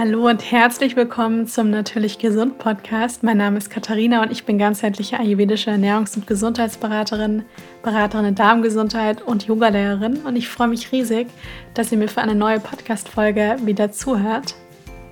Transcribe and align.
Hallo 0.00 0.30
und 0.30 0.50
herzlich 0.50 0.96
willkommen 0.96 1.46
zum 1.46 1.68
Natürlich 1.68 2.18
Gesund 2.18 2.56
Podcast. 2.56 3.22
Mein 3.22 3.36
Name 3.36 3.58
ist 3.58 3.68
Katharina 3.68 4.22
und 4.22 4.32
ich 4.32 4.46
bin 4.46 4.56
ganzheitliche 4.56 5.20
ayurvedische 5.20 5.70
Ernährungs- 5.70 6.16
und 6.16 6.26
Gesundheitsberaterin, 6.26 7.44
Beraterin 7.82 8.24
in 8.24 8.34
Darmgesundheit 8.34 9.20
und 9.20 9.46
Yogalehrerin. 9.46 10.22
Und 10.22 10.36
ich 10.36 10.48
freue 10.48 10.68
mich 10.68 10.90
riesig, 10.90 11.26
dass 11.74 11.92
ihr 11.92 11.98
mir 11.98 12.08
für 12.08 12.22
eine 12.22 12.34
neue 12.34 12.60
Podcast-Folge 12.60 13.58
wieder 13.66 13.92
zuhört. 13.92 14.54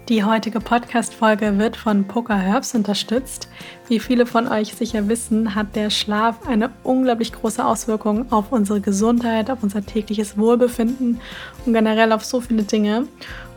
Die 0.09 0.25
heutige 0.25 0.59
Podcast-Folge 0.59 1.59
wird 1.59 1.77
von 1.77 2.07
Poker 2.07 2.39
Herbs 2.39 2.75
unterstützt. 2.75 3.50
Wie 3.89 4.00
viele 4.00 4.25
von 4.25 4.48
euch 4.48 4.73
sicher 4.73 5.07
wissen, 5.07 5.55
hat 5.55 5.77
der 5.77 5.91
Schlaf 5.91 6.48
eine 6.48 6.70
unglaublich 6.82 7.34
große 7.34 7.62
Auswirkung 7.62 8.32
auf 8.32 8.52
unsere 8.52 8.80
Gesundheit, 8.80 9.50
auf 9.50 9.62
unser 9.62 9.84
tägliches 9.84 10.39
Wohlbefinden 10.39 11.20
und 11.66 11.75
generell 11.75 12.12
auf 12.12 12.25
so 12.25 12.41
viele 12.41 12.62
Dinge. 12.62 13.07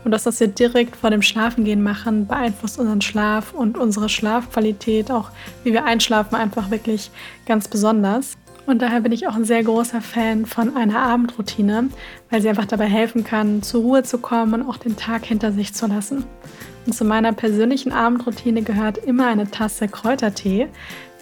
Und 0.04 0.10
das, 0.10 0.26
was 0.26 0.40
wir 0.40 0.48
direkt 0.48 0.96
vor 0.96 1.10
dem 1.10 1.22
Schlafengehen 1.22 1.82
machen, 1.82 2.26
beeinflusst 2.26 2.78
unseren 2.78 3.00
Schlaf 3.00 3.52
und 3.52 3.78
unsere 3.78 4.08
Schlafqualität, 4.08 5.10
auch 5.10 5.30
wie 5.64 5.72
wir 5.72 5.84
einschlafen, 5.84 6.34
einfach 6.34 6.70
wirklich 6.70 7.10
ganz 7.46 7.68
besonders. 7.68 8.36
Und 8.66 8.80
daher 8.80 9.00
bin 9.00 9.12
ich 9.12 9.26
auch 9.26 9.34
ein 9.34 9.44
sehr 9.44 9.62
großer 9.64 10.00
Fan 10.00 10.46
von 10.46 10.76
einer 10.76 10.98
Abendroutine, 10.98 11.88
weil 12.30 12.42
sie 12.42 12.48
einfach 12.48 12.66
dabei 12.66 12.86
helfen 12.86 13.24
kann, 13.24 13.62
zur 13.62 13.82
Ruhe 13.82 14.02
zu 14.04 14.18
kommen 14.18 14.54
und 14.54 14.68
auch 14.68 14.76
den 14.76 14.96
Tag 14.96 15.24
hinter 15.24 15.52
sich 15.52 15.74
zu 15.74 15.86
lassen. 15.86 16.24
Und 16.86 16.94
zu 16.94 17.04
meiner 17.04 17.32
persönlichen 17.32 17.92
Abendroutine 17.92 18.62
gehört 18.62 18.98
immer 18.98 19.26
eine 19.28 19.50
Tasse 19.50 19.88
Kräutertee, 19.88 20.68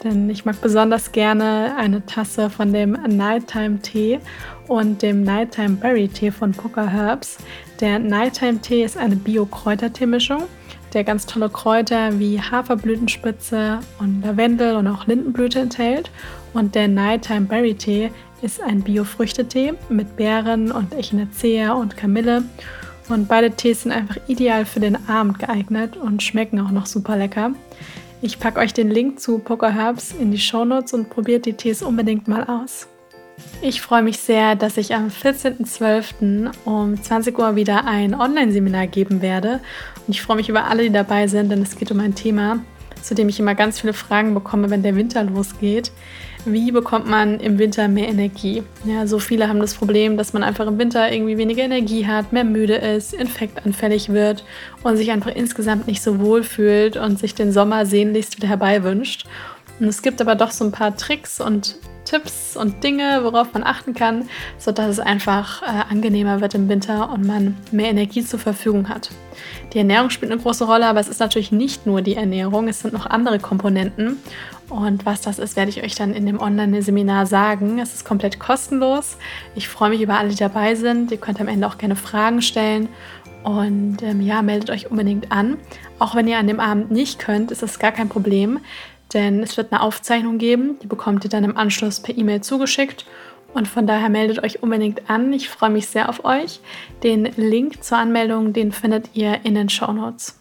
denn 0.03 0.31
ich 0.31 0.45
mag 0.45 0.61
besonders 0.61 1.13
gerne 1.13 1.75
eine 1.77 2.05
Tasse 2.07 2.51
von 2.51 2.73
dem 2.73 2.93
Nighttime 2.93 3.81
Tee 3.81 4.19
und 4.69 5.03
dem 5.03 5.23
Nighttime 5.23 5.77
Berry 5.77 6.09
Tee 6.09 6.31
von 6.31 6.53
Poker 6.53 6.89
Herbs. 6.89 7.39
Der 7.81 7.99
Nighttime 7.99 8.61
Tee 8.61 8.85
ist 8.85 8.97
eine 8.97 9.17
Bio-Kräutertee-Mischung, 9.17 10.45
der 10.93 11.05
ganz 11.05 11.27
tolle 11.27 11.51
Kräuter 11.51 12.19
wie 12.19 12.41
Haferblütenspitze 12.41 13.81
und 13.99 14.23
Lavendel 14.23 14.77
und 14.77 14.87
auch 14.87 15.07
Lindenblüte 15.07 15.61
enthält. 15.61 16.11
Und 16.55 16.75
der 16.75 16.89
Nighttime 16.89 17.43
Berry 17.43 17.75
Tee 17.75 18.11
ist 18.43 18.63
ein 18.63 18.83
Bio-Früchtetee 18.83 19.75
mit 19.89 20.17
Beeren 20.17 20.73
und 20.73 20.95
Echinacea 20.95 21.73
und 21.73 21.97
Kamille. 21.97 22.43
Und 23.09 23.29
beide 23.29 23.51
Tees 23.51 23.83
sind 23.83 23.93
einfach 23.93 24.17
ideal 24.29 24.65
für 24.65 24.81
den 24.81 25.09
Abend 25.09 25.41
geeignet 25.41 25.97
und 25.97 26.23
schmecken 26.23 26.61
auch 26.61 26.71
noch 26.71 26.87
super 26.87 27.17
lecker. 27.17 27.53
Ich 28.23 28.39
packe 28.39 28.61
euch 28.61 28.75
den 28.75 28.91
Link 28.91 29.19
zu 29.19 29.39
Poker 29.39 29.73
Herbs 29.75 30.13
in 30.13 30.31
die 30.31 30.39
Shownotes 30.39 30.93
und 30.93 31.09
probiert 31.09 31.47
die 31.47 31.55
Tees 31.55 31.83
unbedingt 31.83 32.29
mal 32.29 32.45
aus. 32.45 32.87
Ich 33.63 33.81
freue 33.81 34.03
mich 34.03 34.19
sehr, 34.19 34.57
dass 34.57 34.77
ich 34.77 34.95
am 34.95 35.09
14.12. 35.09 36.51
um 36.67 37.03
20 37.03 37.39
Uhr 37.39 37.57
wieder 37.57 37.87
ein 37.87 38.15
Online-Seminar 38.15 38.89
geben 38.89 39.23
werde. 39.23 39.61
Und 40.07 40.15
ich 40.15 40.21
freue 40.21 40.37
mich 40.37 40.51
über 40.51 40.65
alle, 40.65 40.83
die 40.83 40.93
dabei 40.93 41.29
sind, 41.29 41.51
denn 41.51 41.63
es 41.63 41.79
geht 41.79 41.91
um 41.91 42.01
ein 42.01 42.15
Thema, 42.15 42.61
zu 43.01 43.15
dem 43.15 43.31
ich 43.31 43.41
immer 43.41 43.55
ganz 43.55 43.81
viele 43.81 43.95
Fragen 43.95 44.35
bekomme, 44.35 44.69
wenn 44.69 44.83
der 44.83 44.97
Winter 44.97 45.25
losgeht. 45.25 45.91
Wie 46.47 46.71
bekommt 46.73 47.07
man 47.07 47.39
im 47.39 47.59
Winter 47.59 47.89
mehr 47.89 48.09
Energie? 48.09 48.63
Ja, 48.85 49.07
so 49.07 49.19
viele 49.19 49.49
haben 49.49 49.61
das 49.61 49.75
Problem, 49.75 50.17
dass 50.17 50.33
man 50.33 50.43
einfach 50.43 50.67
im 50.67 50.79
Winter 50.79 51.13
irgendwie 51.13 51.37
weniger 51.37 51.63
Energie 51.63 52.07
hat, 52.07 52.33
mehr 52.33 52.45
müde 52.45 52.77
ist, 52.77 53.13
infektanfällig 53.13 54.09
wird 54.09 54.45
und 54.83 54.97
sich 54.97 55.11
einfach 55.11 55.35
insgesamt 55.35 55.87
nicht 55.87 56.03
so 56.03 56.19
wohl 56.21 56.43
fühlt 56.43 56.97
und 56.97 57.19
sich 57.19 57.35
den 57.35 57.53
Sommer 57.53 57.85
sehnlichst 57.85 58.37
wieder 58.39 58.49
herbei 58.49 58.83
wünscht. 58.83 59.27
Und 59.79 59.89
es 59.89 60.03
gibt 60.03 60.21
aber 60.21 60.35
doch 60.35 60.51
so 60.51 60.65
ein 60.65 60.73
paar 60.73 60.97
Tricks 60.97 61.41
und 61.41 61.77
Tipps 62.05 62.57
und 62.57 62.83
Dinge, 62.83 63.21
worauf 63.23 63.53
man 63.53 63.63
achten 63.63 63.95
kann, 63.95 64.29
sodass 64.59 64.89
es 64.89 65.01
einfach 65.01 65.63
äh, 65.63 65.67
angenehmer 65.91 66.41
wird 66.41 66.55
im 66.55 66.69
Winter 66.69 67.11
und 67.13 67.25
man 67.27 67.57
mehr 67.71 67.91
Energie 67.91 68.25
zur 68.25 68.41
Verfügung 68.41 68.89
hat. 68.89 69.11
Die 69.73 69.79
Ernährung 69.79 70.11
spielt 70.11 70.33
eine 70.33 70.41
große 70.41 70.65
Rolle, 70.65 70.87
aber 70.87 71.01
es 71.01 71.09
ist 71.09 71.21
natürlich 71.21 71.53
nicht 71.53 71.87
nur 71.87 72.03
die 72.03 72.17
Ernährung, 72.17 72.69
es 72.69 72.81
sind 72.81 72.95
noch 72.95 73.07
andere 73.07 73.39
Komponenten. 73.39 74.17
Und 74.71 75.05
was 75.05 75.21
das 75.21 75.39
ist, 75.39 75.57
werde 75.57 75.71
ich 75.71 75.83
euch 75.83 75.95
dann 75.95 76.15
in 76.15 76.27
dem 76.27 76.41
Online-Seminar 76.41 77.27
sagen. 77.27 77.79
Es 77.79 77.93
ist 77.93 78.05
komplett 78.05 78.39
kostenlos. 78.39 79.17
Ich 79.55 79.69
freue 79.69 79.91
mich 79.91 80.01
über 80.01 80.17
alle, 80.19 80.31
die 80.31 80.37
dabei 80.37 80.75
sind. 80.77 81.11
Ihr 81.11 81.19
könnt 81.19 81.41
am 81.41 81.49
Ende 81.49 81.67
auch 81.67 81.77
gerne 81.77 81.97
Fragen 81.97 82.41
stellen. 82.41 82.89
Und 83.43 84.03
ähm, 84.03 84.21
ja, 84.21 84.43
meldet 84.43 84.71
euch 84.71 84.91
unbedingt 84.91 85.33
an. 85.33 85.59
Auch 85.99 86.15
wenn 86.15 86.29
ihr 86.29 86.39
an 86.39 86.47
dem 86.47 86.61
Abend 86.61 86.91
nicht 86.91 87.19
könnt, 87.19 87.51
ist 87.51 87.63
das 87.63 87.79
gar 87.79 87.93
kein 87.93 88.09
Problem 88.09 88.61
denn 89.13 89.43
es 89.43 89.57
wird 89.57 89.73
eine 89.73 89.83
Aufzeichnung 89.83 90.39
geben, 90.39 90.79
die 90.83 90.87
bekommt 90.87 91.25
ihr 91.25 91.31
dann 91.31 91.45
im 91.45 91.57
Anschluss 91.57 92.01
per 92.01 92.17
E-Mail 92.17 92.43
zugeschickt. 92.43 93.07
Und 93.53 93.67
von 93.67 93.87
daher 93.87 94.09
meldet 94.09 94.45
euch 94.45 94.63
unbedingt 94.63 95.11
an. 95.11 95.33
Ich 95.33 95.49
freue 95.49 95.71
mich 95.71 95.89
sehr 95.89 96.09
auf 96.09 96.25
euch. 96.25 96.61
Den 97.03 97.25
Link 97.37 97.83
zur 97.83 97.99
Anmeldung, 97.99 98.53
den 98.53 98.71
findet 98.71 99.11
ihr 99.15 99.45
in 99.45 99.57
den 99.57 99.69
Show 99.69 99.93
Notes. 99.93 100.39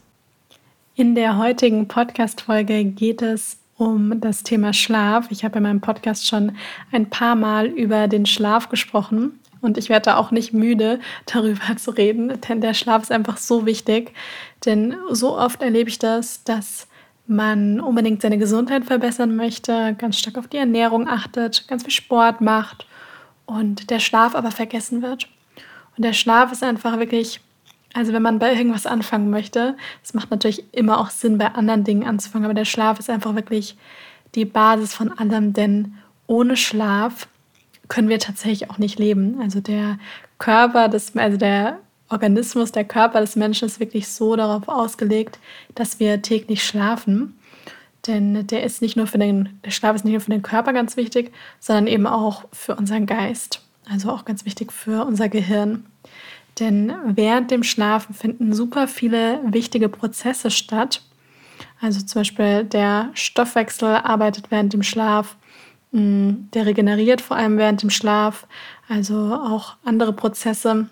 In 0.94 1.16
der 1.16 1.38
heutigen 1.38 1.88
Podcast-Folge 1.88 2.84
geht 2.84 3.24
es 3.24 3.58
um 3.80 4.20
das 4.20 4.44
Thema 4.44 4.74
Schlaf. 4.74 5.32
Ich 5.32 5.46
habe 5.46 5.58
in 5.58 5.64
meinem 5.64 5.82
Podcast 5.82 6.28
schon 6.28 6.52
ein 6.92 7.10
paar 7.10 7.36
Mal 7.36 7.66
über 7.66 8.10
den 8.10 8.26
Schlaf 8.26 8.68
gesprochen 8.68 9.40
und 9.62 9.78
ich 9.78 9.88
werde 9.88 10.18
auch 10.18 10.32
nicht 10.32 10.54
müde, 10.54 11.00
darüber 11.26 11.76
zu 11.78 11.92
reden, 11.92 12.40
denn 12.48 12.62
der 12.62 12.74
Schlaf 12.74 13.04
ist 13.04 13.12
einfach 13.12 13.38
so 13.38 13.66
wichtig. 13.66 14.14
Denn 14.66 14.96
so 15.12 15.38
oft 15.38 15.62
erlebe 15.62 15.90
ich 15.90 15.98
das, 15.98 16.44
dass 16.44 16.88
man 17.26 17.80
unbedingt 17.80 18.22
seine 18.22 18.38
Gesundheit 18.38 18.84
verbessern 18.84 19.36
möchte, 19.36 19.96
ganz 19.98 20.18
stark 20.18 20.38
auf 20.38 20.48
die 20.48 20.58
Ernährung 20.58 21.08
achtet, 21.08 21.68
ganz 21.68 21.84
viel 21.84 21.94
Sport 21.94 22.42
macht 22.42 22.86
und 23.46 23.90
der 23.92 24.00
Schlaf 24.00 24.36
aber 24.36 24.52
vergessen 24.52 25.02
wird. 25.02 25.30
Und 25.96 26.04
der 26.04 26.14
Schlaf 26.14 26.52
ist 26.52 26.64
einfach 26.64 27.00
wirklich, 27.00 27.40
also 27.94 28.14
wenn 28.14 28.22
man 28.22 28.40
bei 28.40 28.54
irgendwas 28.54 28.86
anfangen 28.86 29.30
möchte, 29.30 29.76
es 30.04 30.14
macht 30.14 30.32
natürlich 30.32 30.64
immer 30.74 31.00
auch 31.00 31.10
Sinn, 31.10 31.38
bei 31.38 31.48
anderen 31.48 31.84
Dingen 31.84 32.06
anzufangen, 32.06 32.46
aber 32.46 32.54
der 32.54 32.66
Schlaf 32.66 33.00
ist 33.00 33.10
einfach 33.10 33.36
wirklich 33.36 33.78
die 34.36 34.46
Basis 34.46 34.94
von 34.94 35.12
allem, 35.18 35.54
denn 35.54 35.96
ohne 36.28 36.56
Schlaf 36.56 37.28
können 37.88 38.10
wir 38.10 38.20
tatsächlich 38.20 38.70
auch 38.70 38.78
nicht 38.78 39.00
leben. 39.00 39.42
Also 39.42 39.60
der 39.60 39.98
Körper, 40.38 40.88
das, 40.88 41.16
also 41.16 41.38
der 41.38 41.80
Organismus, 42.10 42.72
der 42.72 42.86
Körper 42.86 43.22
des 43.22 43.36
Menschen 43.36 43.66
ist 43.66 43.80
wirklich 43.80 44.08
so 44.08 44.36
darauf 44.36 44.68
ausgelegt, 44.68 45.40
dass 45.76 46.00
wir 46.00 46.22
täglich 46.22 46.64
schlafen. 46.64 47.36
Denn 48.08 48.48
der 48.48 48.64
ist 48.64 48.82
nicht 48.82 48.96
nur 48.96 49.08
für 49.08 49.18
den, 49.18 49.60
der 49.66 49.72
Schlaf 49.72 49.96
ist 49.96 50.06
nicht 50.06 50.14
nur 50.14 50.22
für 50.22 50.32
den 50.32 50.42
Körper 50.42 50.74
ganz 50.74 50.96
wichtig, 50.96 51.32
sondern 51.60 51.88
eben 51.88 52.08
auch 52.08 52.46
für 52.54 52.76
unseren 52.76 53.06
Geist. 53.06 53.62
Also 53.90 54.12
auch 54.12 54.24
ganz 54.24 54.46
wichtig 54.46 54.72
für 54.72 55.06
unser 55.06 55.30
Gehirn. 55.30 55.86
Denn 56.60 56.94
während 57.06 57.52
dem 57.52 57.64
Schlafen 57.64 58.14
finden 58.14 58.54
super 58.54 58.88
viele 58.88 59.40
wichtige 59.46 59.90
Prozesse 59.90 60.52
statt. 60.52 61.02
Also 61.82 62.02
zum 62.02 62.22
Beispiel 62.22 62.66
der 62.66 63.10
Stoffwechsel 63.14 63.96
arbeitet 63.96 64.52
während 64.52 64.74
dem 64.74 64.84
Schlaf, 64.84 65.38
mm, 65.92 66.32
der 66.54 66.66
regeneriert 66.66 67.22
vor 67.22 67.38
allem 67.38 67.58
während 67.58 67.82
dem 67.82 67.90
Schlaf. 67.90 68.48
Also 68.90 69.16
auch 69.16 69.76
andere 69.86 70.14
Prozesse 70.14 70.90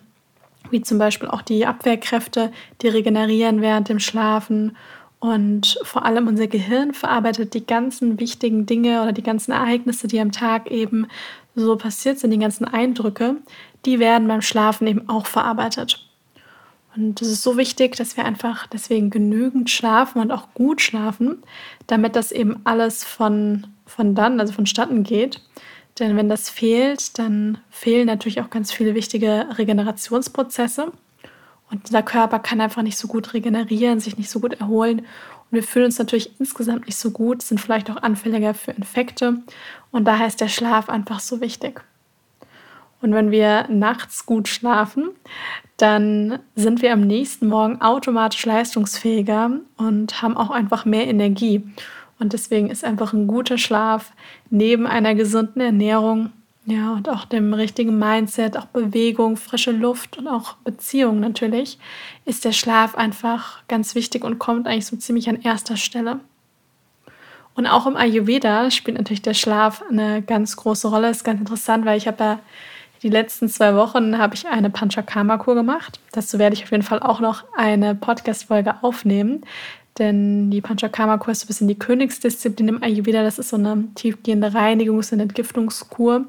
wie 0.72 0.82
zum 0.82 0.98
Beispiel 0.98 1.30
auch 1.30 1.42
die 1.42 1.66
Abwehrkräfte, 1.66 2.52
die 2.82 2.88
regenerieren 2.88 3.62
während 3.62 3.90
dem 3.90 4.00
Schlafen. 4.00 4.76
Und 5.20 5.80
vor 5.84 6.06
allem 6.06 6.28
unser 6.28 6.48
Gehirn 6.48 6.94
verarbeitet 6.94 7.54
die 7.54 7.66
ganzen 7.66 8.20
wichtigen 8.20 8.66
Dinge 8.66 9.02
oder 9.02 9.14
die 9.14 9.24
ganzen 9.24 9.52
Ereignisse, 9.52 10.08
die 10.08 10.20
am 10.20 10.32
Tag 10.32 10.70
eben 10.70 11.08
so 11.62 11.76
passiert 11.76 12.20
sind, 12.20 12.32
die 12.32 12.40
ganzen 12.40 12.66
Eindrücke, 12.66 13.38
die 13.86 14.00
werden 14.00 14.28
beim 14.28 14.42
Schlafen 14.42 14.88
eben 14.88 15.08
auch 15.10 15.26
verarbeitet. 15.26 16.08
Und 16.96 17.22
es 17.22 17.28
ist 17.28 17.44
so 17.44 17.58
wichtig, 17.58 17.96
dass 17.96 18.18
wir 18.18 18.26
einfach 18.26 18.66
deswegen 18.66 19.12
genügend 19.12 19.70
schlafen 19.70 20.20
und 20.20 20.32
auch 20.32 20.54
gut 20.56 20.82
schlafen, 20.82 21.44
damit 21.86 22.16
das 22.16 22.32
eben 22.32 22.62
alles 22.64 23.04
von, 23.04 23.68
von 23.86 24.16
dann, 24.16 24.40
also 24.40 24.54
vonstatten 24.54 25.04
geht. 25.04 25.42
Denn 26.00 26.16
wenn 26.18 26.30
das 26.30 26.50
fehlt, 26.50 27.20
dann 27.20 27.60
fehlen 27.70 28.08
natürlich 28.08 28.42
auch 28.42 28.50
ganz 28.50 28.72
viele 28.72 28.96
wichtige 28.96 29.48
Regenerationsprozesse. 29.58 30.92
Und 31.70 31.86
unser 31.86 32.02
Körper 32.02 32.40
kann 32.40 32.62
einfach 32.62 32.82
nicht 32.82 32.98
so 32.98 33.08
gut 33.08 33.34
regenerieren, 33.34 34.00
sich 34.00 34.18
nicht 34.18 34.30
so 34.30 34.40
gut 34.40 34.60
erholen. 34.60 35.06
Und 35.50 35.56
wir 35.56 35.64
fühlen 35.64 35.86
uns 35.86 36.00
natürlich 36.00 36.40
insgesamt 36.40 36.86
nicht 36.88 36.98
so 36.98 37.12
gut, 37.12 37.42
sind 37.42 37.60
vielleicht 37.60 37.90
auch 37.90 37.98
anfälliger 37.98 38.54
für 38.54 38.72
Infekte. 38.72 39.40
Und 39.92 40.06
daher 40.06 40.28
ist 40.28 40.42
der 40.42 40.50
Schlaf 40.50 40.90
einfach 40.90 41.20
so 41.20 41.42
wichtig. 41.42 41.82
Und 43.02 43.14
wenn 43.14 43.32
wir 43.32 43.68
nachts 43.70 44.26
gut 44.26 44.48
schlafen, 44.48 45.10
dann 45.78 46.40
sind 46.56 46.82
wir 46.82 46.92
am 46.94 47.02
nächsten 47.02 47.48
Morgen 47.48 47.82
automatisch 47.82 48.46
leistungsfähiger 48.46 49.52
und 49.78 50.22
haben 50.22 50.36
auch 50.36 50.50
einfach 50.50 50.86
mehr 50.86 51.08
Energie. 51.08 51.64
Und 52.20 52.34
deswegen 52.34 52.70
ist 52.72 52.84
einfach 52.84 53.14
ein 53.14 53.28
guter 53.28 53.60
Schlaf 53.60 54.12
neben 54.50 54.88
einer 54.88 55.14
gesunden 55.14 55.62
Ernährung, 55.62 56.32
ja, 56.70 56.92
und 56.92 57.08
auch 57.08 57.24
dem 57.24 57.54
richtigen 57.54 57.98
Mindset, 57.98 58.58
auch 58.58 58.66
Bewegung, 58.66 59.38
frische 59.38 59.72
Luft 59.72 60.18
und 60.18 60.28
auch 60.28 60.56
Beziehung 60.66 61.22
natürlich, 61.22 61.80
ist 62.26 62.44
der 62.44 62.52
Schlaf 62.52 62.94
einfach 62.94 63.66
ganz 63.70 63.96
wichtig 63.96 64.26
und 64.26 64.38
kommt 64.38 64.68
eigentlich 64.68 64.86
so 64.86 64.98
ziemlich 64.98 65.30
an 65.30 65.42
erster 65.42 65.78
Stelle. 65.78 66.20
Und 67.56 67.68
auch 67.68 67.88
im 67.88 67.96
Ayurveda 67.96 68.70
spielt 68.70 68.98
natürlich 68.98 69.22
der 69.22 69.34
Schlaf 69.34 69.82
eine 69.90 70.22
ganz 70.22 70.58
große 70.58 70.90
Rolle. 70.90 71.10
Ist 71.10 71.24
ganz 71.24 71.40
interessant, 71.40 71.86
weil 71.86 71.98
ich 71.98 72.06
habe 72.06 72.22
ja 72.22 72.40
Die 73.04 73.10
letzten 73.10 73.48
zwei 73.48 73.76
Wochen 73.76 74.18
habe 74.18 74.34
ich 74.36 74.48
eine 74.48 74.70
Panchakarma-Kur 74.70 75.54
gemacht. 75.56 76.00
Dazu 76.14 76.40
werde 76.40 76.56
ich 76.56 76.64
auf 76.64 76.72
jeden 76.72 76.84
Fall 76.84 77.00
auch 77.00 77.20
noch 77.20 77.44
eine 77.56 77.94
Podcast-Folge 77.94 78.76
aufnehmen. 78.82 79.44
Denn 79.98 80.52
die 80.52 80.62
Panchakarma-Kur 80.62 81.32
ist 81.32 81.44
ein 81.44 81.48
bisschen 81.48 81.68
die 81.68 81.80
Königsdisziplin 81.80 82.68
im 82.68 82.84
Ayurveda. 82.84 83.24
Das 83.24 83.40
ist 83.40 83.50
so 83.50 83.58
eine 83.58 83.86
tiefgehende 83.96 84.50
Reinigungs- 84.50 85.12
und 85.12 85.20
Entgiftungskur. 85.20 86.26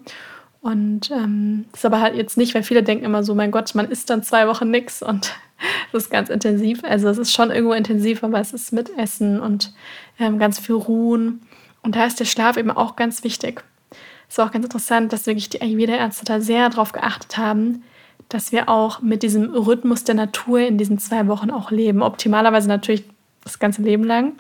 Und 0.61 1.11
ähm, 1.11 1.67
das 1.71 1.81
ist 1.81 1.85
aber 1.85 2.01
halt 2.01 2.17
jetzt 2.17 2.37
nicht, 2.37 2.55
weil 2.55 2.63
viele 2.63 2.83
denken 2.83 3.05
immer 3.05 3.23
so, 3.23 3.35
mein 3.35 3.51
Gott, 3.51 3.75
man 3.75 3.91
isst 3.91 4.11
dann 4.11 4.23
zwei 4.23 4.49
Wochen 4.49 4.71
nichts 4.71 5.03
und 5.03 5.35
das 5.93 6.05
ist 6.05 6.11
ganz 6.11 6.31
intensiv. 6.31 6.83
Also 6.83 7.09
es 7.09 7.19
ist 7.19 7.33
schon 7.33 7.51
irgendwo 7.51 7.75
intensiv, 7.75 8.25
aber 8.25 8.41
es 8.41 8.53
ist 8.53 8.73
mit 8.73 8.97
Essen 8.99 9.41
und 9.41 9.73
ähm, 10.19 10.39
ganz 10.39 10.59
viel 10.59 10.75
Ruhen. 10.75 11.43
Und 11.83 11.95
da 11.95 12.05
ist 12.05 12.19
der 12.21 12.25
Schlaf 12.25 12.57
eben 12.57 12.71
auch 12.71 12.97
ganz 12.97 13.23
wichtig. 13.23 13.63
Es 14.29 14.37
ist 14.37 14.41
auch 14.41 14.51
ganz 14.51 14.65
interessant, 14.65 15.13
dass 15.13 15.27
wirklich 15.27 15.49
die 15.49 15.63
Ayurveda-Ärzte 15.63 16.25
da 16.25 16.41
sehr 16.41 16.69
darauf 16.69 16.93
geachtet 16.93 17.39
haben, 17.39 17.83
dass 18.29 18.53
wir 18.53 18.69
auch 18.69 19.01
mit 19.01 19.23
diesem 19.23 19.55
Rhythmus 19.55 20.05
der 20.05 20.17
Natur 20.17 20.61
in 20.61 20.77
diesen 20.77 20.99
zwei 20.99 21.29
Wochen 21.29 21.51
auch 21.51 21.71
leben. 21.71 22.03
Optimalerweise 22.03 22.69
natürlich 22.69 23.05
das 23.45 23.59
ganze 23.59 23.83
Leben 23.83 24.05
lang, 24.05 24.35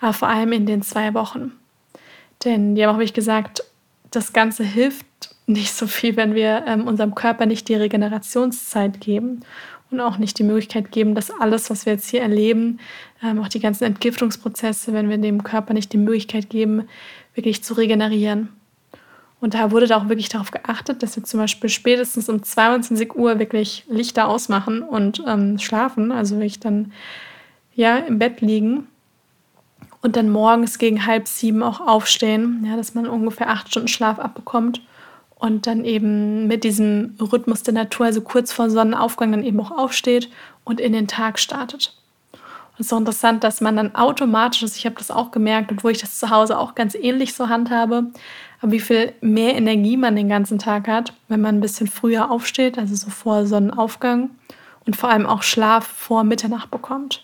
aber 0.00 0.12
vor 0.12 0.28
allem 0.28 0.52
in 0.52 0.66
den 0.66 0.82
zwei 0.82 1.14
Wochen. 1.14 1.52
Denn 2.44 2.74
die 2.74 2.84
haben 2.84 2.94
auch 2.94 2.98
wirklich 2.98 3.14
gesagt, 3.14 3.64
das 4.10 4.32
Ganze 4.32 4.64
hilft 4.64 5.06
nicht 5.46 5.72
so 5.72 5.86
viel, 5.86 6.16
wenn 6.16 6.34
wir 6.34 6.64
ähm, 6.66 6.86
unserem 6.86 7.14
Körper 7.14 7.46
nicht 7.46 7.68
die 7.68 7.74
Regenerationszeit 7.74 9.00
geben 9.00 9.40
und 9.90 10.00
auch 10.00 10.18
nicht 10.18 10.38
die 10.38 10.44
Möglichkeit 10.44 10.92
geben, 10.92 11.14
dass 11.14 11.30
alles, 11.30 11.70
was 11.70 11.86
wir 11.86 11.94
jetzt 11.94 12.08
hier 12.08 12.20
erleben, 12.20 12.78
ähm, 13.22 13.40
auch 13.40 13.48
die 13.48 13.60
ganzen 13.60 13.84
Entgiftungsprozesse, 13.84 14.92
wenn 14.92 15.08
wir 15.08 15.18
dem 15.18 15.42
Körper 15.42 15.72
nicht 15.72 15.92
die 15.92 15.98
Möglichkeit 15.98 16.50
geben, 16.50 16.88
wirklich 17.34 17.64
zu 17.64 17.74
regenerieren. 17.74 18.50
Und 19.40 19.54
da 19.54 19.70
wurde 19.70 19.86
da 19.86 19.96
auch 19.96 20.08
wirklich 20.08 20.28
darauf 20.28 20.50
geachtet, 20.50 21.02
dass 21.02 21.16
wir 21.16 21.22
zum 21.22 21.40
Beispiel 21.40 21.70
spätestens 21.70 22.28
um 22.28 22.42
22 22.42 23.14
Uhr 23.14 23.38
wirklich 23.38 23.84
Lichter 23.88 24.28
ausmachen 24.28 24.82
und 24.82 25.22
ähm, 25.26 25.58
schlafen, 25.58 26.10
also 26.10 26.36
wirklich 26.36 26.60
dann 26.60 26.92
ja 27.78 27.96
im 27.96 28.18
Bett 28.18 28.40
liegen 28.40 28.88
und 30.02 30.16
dann 30.16 30.30
morgens 30.30 30.78
gegen 30.78 31.06
halb 31.06 31.28
sieben 31.28 31.62
auch 31.62 31.80
aufstehen, 31.80 32.64
ja, 32.68 32.76
dass 32.76 32.94
man 32.94 33.06
ungefähr 33.06 33.48
acht 33.48 33.68
Stunden 33.68 33.88
Schlaf 33.88 34.18
abbekommt 34.18 34.82
und 35.36 35.68
dann 35.68 35.84
eben 35.84 36.48
mit 36.48 36.64
diesem 36.64 37.14
Rhythmus 37.20 37.62
der 37.62 37.74
Natur, 37.74 38.06
also 38.06 38.20
kurz 38.20 38.52
vor 38.52 38.68
Sonnenaufgang, 38.68 39.30
dann 39.30 39.44
eben 39.44 39.60
auch 39.60 39.70
aufsteht 39.70 40.28
und 40.64 40.80
in 40.80 40.92
den 40.92 41.06
Tag 41.06 41.38
startet. 41.38 41.94
Und 42.32 42.80
es 42.80 42.86
ist 42.86 42.92
auch 42.92 42.98
interessant, 42.98 43.44
dass 43.44 43.60
man 43.60 43.76
dann 43.76 43.94
automatisch, 43.94 44.62
also 44.62 44.74
ich 44.76 44.84
habe 44.84 44.96
das 44.96 45.12
auch 45.12 45.30
gemerkt, 45.30 45.70
obwohl 45.70 45.92
ich 45.92 46.00
das 46.00 46.18
zu 46.18 46.30
Hause 46.30 46.58
auch 46.58 46.74
ganz 46.74 46.96
ähnlich 46.96 47.34
so 47.34 47.48
handhabe, 47.48 48.06
aber 48.60 48.72
wie 48.72 48.80
viel 48.80 49.12
mehr 49.20 49.54
Energie 49.54 49.96
man 49.96 50.16
den 50.16 50.28
ganzen 50.28 50.58
Tag 50.58 50.88
hat, 50.88 51.12
wenn 51.28 51.40
man 51.40 51.58
ein 51.58 51.60
bisschen 51.60 51.86
früher 51.86 52.28
aufsteht, 52.28 52.76
also 52.76 52.96
so 52.96 53.08
vor 53.08 53.46
Sonnenaufgang 53.46 54.30
und 54.84 54.96
vor 54.96 55.10
allem 55.10 55.26
auch 55.26 55.44
Schlaf 55.44 55.86
vor 55.86 56.24
Mitternacht 56.24 56.72
bekommt. 56.72 57.22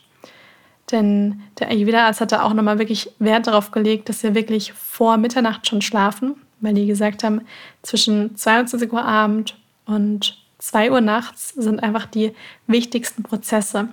Denn 0.90 1.42
der 1.58 1.68
Ayurveda-Arzt 1.68 2.20
hat 2.20 2.32
da 2.32 2.42
auch 2.42 2.52
nochmal 2.52 2.78
wirklich 2.78 3.10
Wert 3.18 3.46
darauf 3.46 3.70
gelegt, 3.70 4.08
dass 4.08 4.22
wir 4.22 4.34
wirklich 4.34 4.72
vor 4.72 5.16
Mitternacht 5.16 5.66
schon 5.66 5.80
schlafen, 5.80 6.34
weil 6.60 6.74
die 6.74 6.86
gesagt 6.86 7.24
haben, 7.24 7.42
zwischen 7.82 8.36
22 8.36 8.92
Uhr 8.92 9.04
Abend 9.04 9.56
und 9.86 10.38
2 10.58 10.92
Uhr 10.92 11.00
nachts 11.00 11.50
sind 11.50 11.82
einfach 11.82 12.06
die 12.06 12.32
wichtigsten 12.66 13.22
Prozesse. 13.22 13.88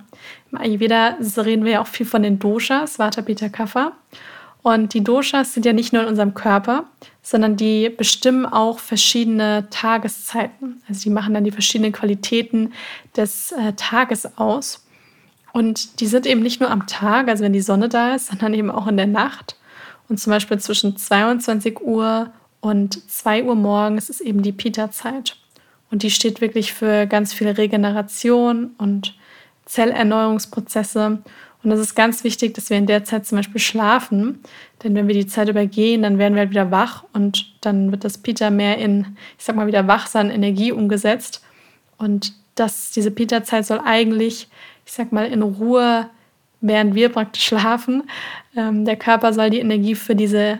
Im 0.50 0.58
Ayurveda 0.58 1.16
reden 1.36 1.64
wir 1.64 1.72
ja 1.72 1.82
auch 1.82 1.86
viel 1.86 2.06
von 2.06 2.22
den 2.22 2.38
Doshas, 2.38 2.98
Vata, 2.98 3.22
Pitta, 3.22 3.48
Kapha. 3.48 3.92
Und 4.62 4.94
die 4.94 5.02
Doshas 5.02 5.54
sind 5.54 5.66
ja 5.66 5.72
nicht 5.72 5.92
nur 5.92 6.02
in 6.02 6.08
unserem 6.08 6.34
Körper, 6.34 6.84
sondern 7.20 7.56
die 7.56 7.88
bestimmen 7.88 8.46
auch 8.46 8.78
verschiedene 8.78 9.66
Tageszeiten. 9.70 10.82
Also 10.88 11.02
die 11.02 11.10
machen 11.10 11.34
dann 11.34 11.44
die 11.44 11.50
verschiedenen 11.50 11.92
Qualitäten 11.92 12.72
des 13.16 13.52
äh, 13.52 13.72
Tages 13.74 14.38
aus. 14.38 14.86
Und 15.52 16.00
die 16.00 16.06
sind 16.06 16.26
eben 16.26 16.42
nicht 16.42 16.60
nur 16.60 16.70
am 16.70 16.86
Tag, 16.86 17.28
also 17.28 17.44
wenn 17.44 17.52
die 17.52 17.60
Sonne 17.60 17.88
da 17.88 18.14
ist, 18.14 18.28
sondern 18.28 18.54
eben 18.54 18.70
auch 18.70 18.86
in 18.86 18.96
der 18.96 19.06
Nacht. 19.06 19.56
Und 20.08 20.18
zum 20.18 20.30
Beispiel 20.30 20.58
zwischen 20.58 20.96
22 20.96 21.80
Uhr 21.80 22.30
und 22.60 23.10
2 23.10 23.44
Uhr 23.44 23.54
morgens 23.54 24.08
ist 24.08 24.20
eben 24.20 24.42
die 24.42 24.52
Pita-Zeit. 24.52 25.36
Und 25.90 26.02
die 26.02 26.10
steht 26.10 26.40
wirklich 26.40 26.72
für 26.72 27.06
ganz 27.06 27.34
viel 27.34 27.48
Regeneration 27.48 28.70
und 28.78 29.14
Zellerneuerungsprozesse. 29.66 31.22
Und 31.62 31.70
es 31.70 31.80
ist 31.80 31.94
ganz 31.94 32.24
wichtig, 32.24 32.54
dass 32.54 32.70
wir 32.70 32.76
in 32.76 32.86
der 32.86 33.04
Zeit 33.04 33.26
zum 33.26 33.36
Beispiel 33.36 33.60
schlafen. 33.60 34.40
Denn 34.82 34.94
wenn 34.94 35.06
wir 35.06 35.14
die 35.14 35.26
Zeit 35.26 35.48
übergehen, 35.48 36.02
dann 36.02 36.18
werden 36.18 36.34
wir 36.34 36.40
halt 36.40 36.50
wieder 36.50 36.70
wach 36.70 37.04
und 37.12 37.52
dann 37.60 37.92
wird 37.92 38.04
das 38.04 38.18
Pita 38.18 38.50
mehr 38.50 38.78
in, 38.78 39.16
ich 39.38 39.44
sag 39.44 39.54
mal, 39.54 39.66
wieder 39.66 39.86
wachsam 39.86 40.30
Energie 40.30 40.72
umgesetzt. 40.72 41.42
Und 41.98 42.32
das, 42.54 42.90
diese 42.90 43.10
Pita-Zeit 43.10 43.66
soll 43.66 43.80
eigentlich, 43.84 44.48
ich 44.92 44.96
sag 44.96 45.10
mal, 45.10 45.24
in 45.24 45.40
Ruhe, 45.40 46.10
während 46.60 46.94
wir 46.94 47.08
praktisch 47.08 47.46
schlafen, 47.46 48.02
ähm, 48.54 48.84
der 48.84 48.96
Körper 48.96 49.32
soll 49.32 49.48
die 49.48 49.60
Energie 49.60 49.94
für 49.94 50.14
diese 50.14 50.58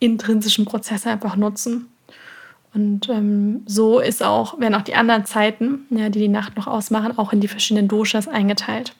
intrinsischen 0.00 0.64
Prozesse 0.64 1.10
einfach 1.10 1.36
nutzen. 1.36 1.86
Und 2.74 3.08
ähm, 3.08 3.62
so 3.66 4.00
ist 4.00 4.20
auch, 4.20 4.58
werden 4.58 4.74
auch 4.74 4.82
die 4.82 4.96
anderen 4.96 5.26
Zeiten, 5.26 5.86
ja, 5.90 6.08
die 6.08 6.18
die 6.18 6.28
Nacht 6.28 6.56
noch 6.56 6.66
ausmachen, 6.66 7.16
auch 7.16 7.32
in 7.32 7.38
die 7.38 7.46
verschiedenen 7.46 7.86
Doshas 7.86 8.26
eingeteilt. 8.26 8.96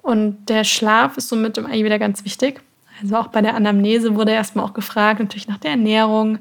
Und 0.00 0.48
der 0.48 0.62
Schlaf 0.62 1.16
ist 1.16 1.28
somit 1.28 1.58
im 1.58 1.66
Ayurveda 1.66 1.98
ganz 1.98 2.24
wichtig. 2.24 2.60
Also 3.02 3.16
auch 3.16 3.28
bei 3.28 3.42
der 3.42 3.56
Anamnese 3.56 4.14
wurde 4.14 4.30
erstmal 4.30 4.64
auch 4.64 4.74
gefragt, 4.74 5.18
natürlich 5.18 5.48
nach 5.48 5.58
der 5.58 5.72
Ernährung, 5.72 6.38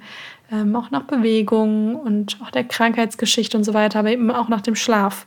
ähm, 0.51 0.75
auch 0.75 0.91
nach 0.91 1.05
Bewegung 1.05 1.95
und 1.95 2.38
auch 2.44 2.51
der 2.51 2.65
Krankheitsgeschichte 2.65 3.57
und 3.57 3.63
so 3.63 3.73
weiter, 3.73 3.97
aber 3.97 4.12
eben 4.12 4.29
auch 4.29 4.47
nach 4.47 4.62
dem 4.62 4.75
Schlaf. 4.75 5.25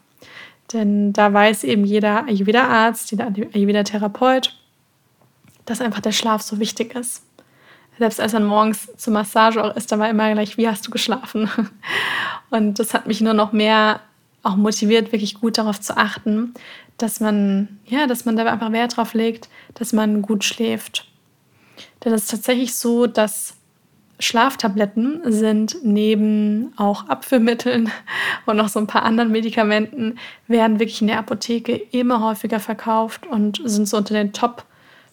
Denn 0.73 1.13
da 1.13 1.33
weiß 1.33 1.65
eben 1.65 1.85
jeder 1.85 2.25
Ayurveda-Arzt, 2.27 3.11
jeder 3.11 3.27
Ayurveda-Therapeut, 3.27 4.57
dass 5.65 5.81
einfach 5.81 6.01
der 6.01 6.13
Schlaf 6.13 6.43
so 6.43 6.59
wichtig 6.59 6.95
ist. 6.95 7.23
Selbst 7.99 8.21
als 8.21 8.33
dann 8.33 8.45
morgens 8.45 8.89
zur 8.97 9.13
Massage 9.13 9.63
auch 9.63 9.77
ist, 9.77 9.93
da 9.93 9.99
war 9.99 10.09
immer 10.09 10.33
gleich, 10.33 10.57
wie 10.57 10.67
hast 10.67 10.87
du 10.87 10.91
geschlafen? 10.91 11.51
Und 12.51 12.79
das 12.79 12.95
hat 12.95 13.07
mich 13.07 13.21
nur 13.21 13.35
noch 13.35 13.53
mehr 13.53 14.01
auch 14.43 14.57
motiviert, 14.57 15.13
wirklich 15.13 15.41
gut 15.41 15.59
darauf 15.59 15.81
zu 15.81 15.97
achten, 15.97 16.55
dass 16.99 17.21
man, 17.21 17.81
ja, 17.87 18.07
dass 18.07 18.25
man 18.25 18.37
da 18.37 18.45
einfach 18.45 18.73
Wert 18.73 18.97
drauf 18.97 19.15
legt, 19.15 19.49
dass 19.75 19.93
man 19.93 20.23
gut 20.23 20.43
schläft. 20.43 21.07
Denn 22.05 22.13
es 22.13 22.25
ist 22.25 22.31
tatsächlich 22.31 22.75
so, 22.75 23.07
dass 23.07 23.55
Schlaftabletten 24.23 25.21
sind 25.25 25.77
neben 25.83 26.73
auch 26.77 27.09
Abführmitteln 27.09 27.91
und 28.47 28.57
noch 28.57 28.69
so 28.69 28.79
ein 28.79 28.87
paar 28.87 29.03
anderen 29.03 29.33
Medikamenten, 29.33 30.19
werden 30.47 30.79
wirklich 30.79 31.01
in 31.01 31.09
der 31.09 31.19
Apotheke 31.19 31.75
immer 31.91 32.21
häufiger 32.21 32.61
verkauft 32.61 33.27
und 33.27 33.61
sind 33.65 33.89
so 33.89 33.97
unter 33.97 34.15
den 34.15 34.33
Top 34.33 34.64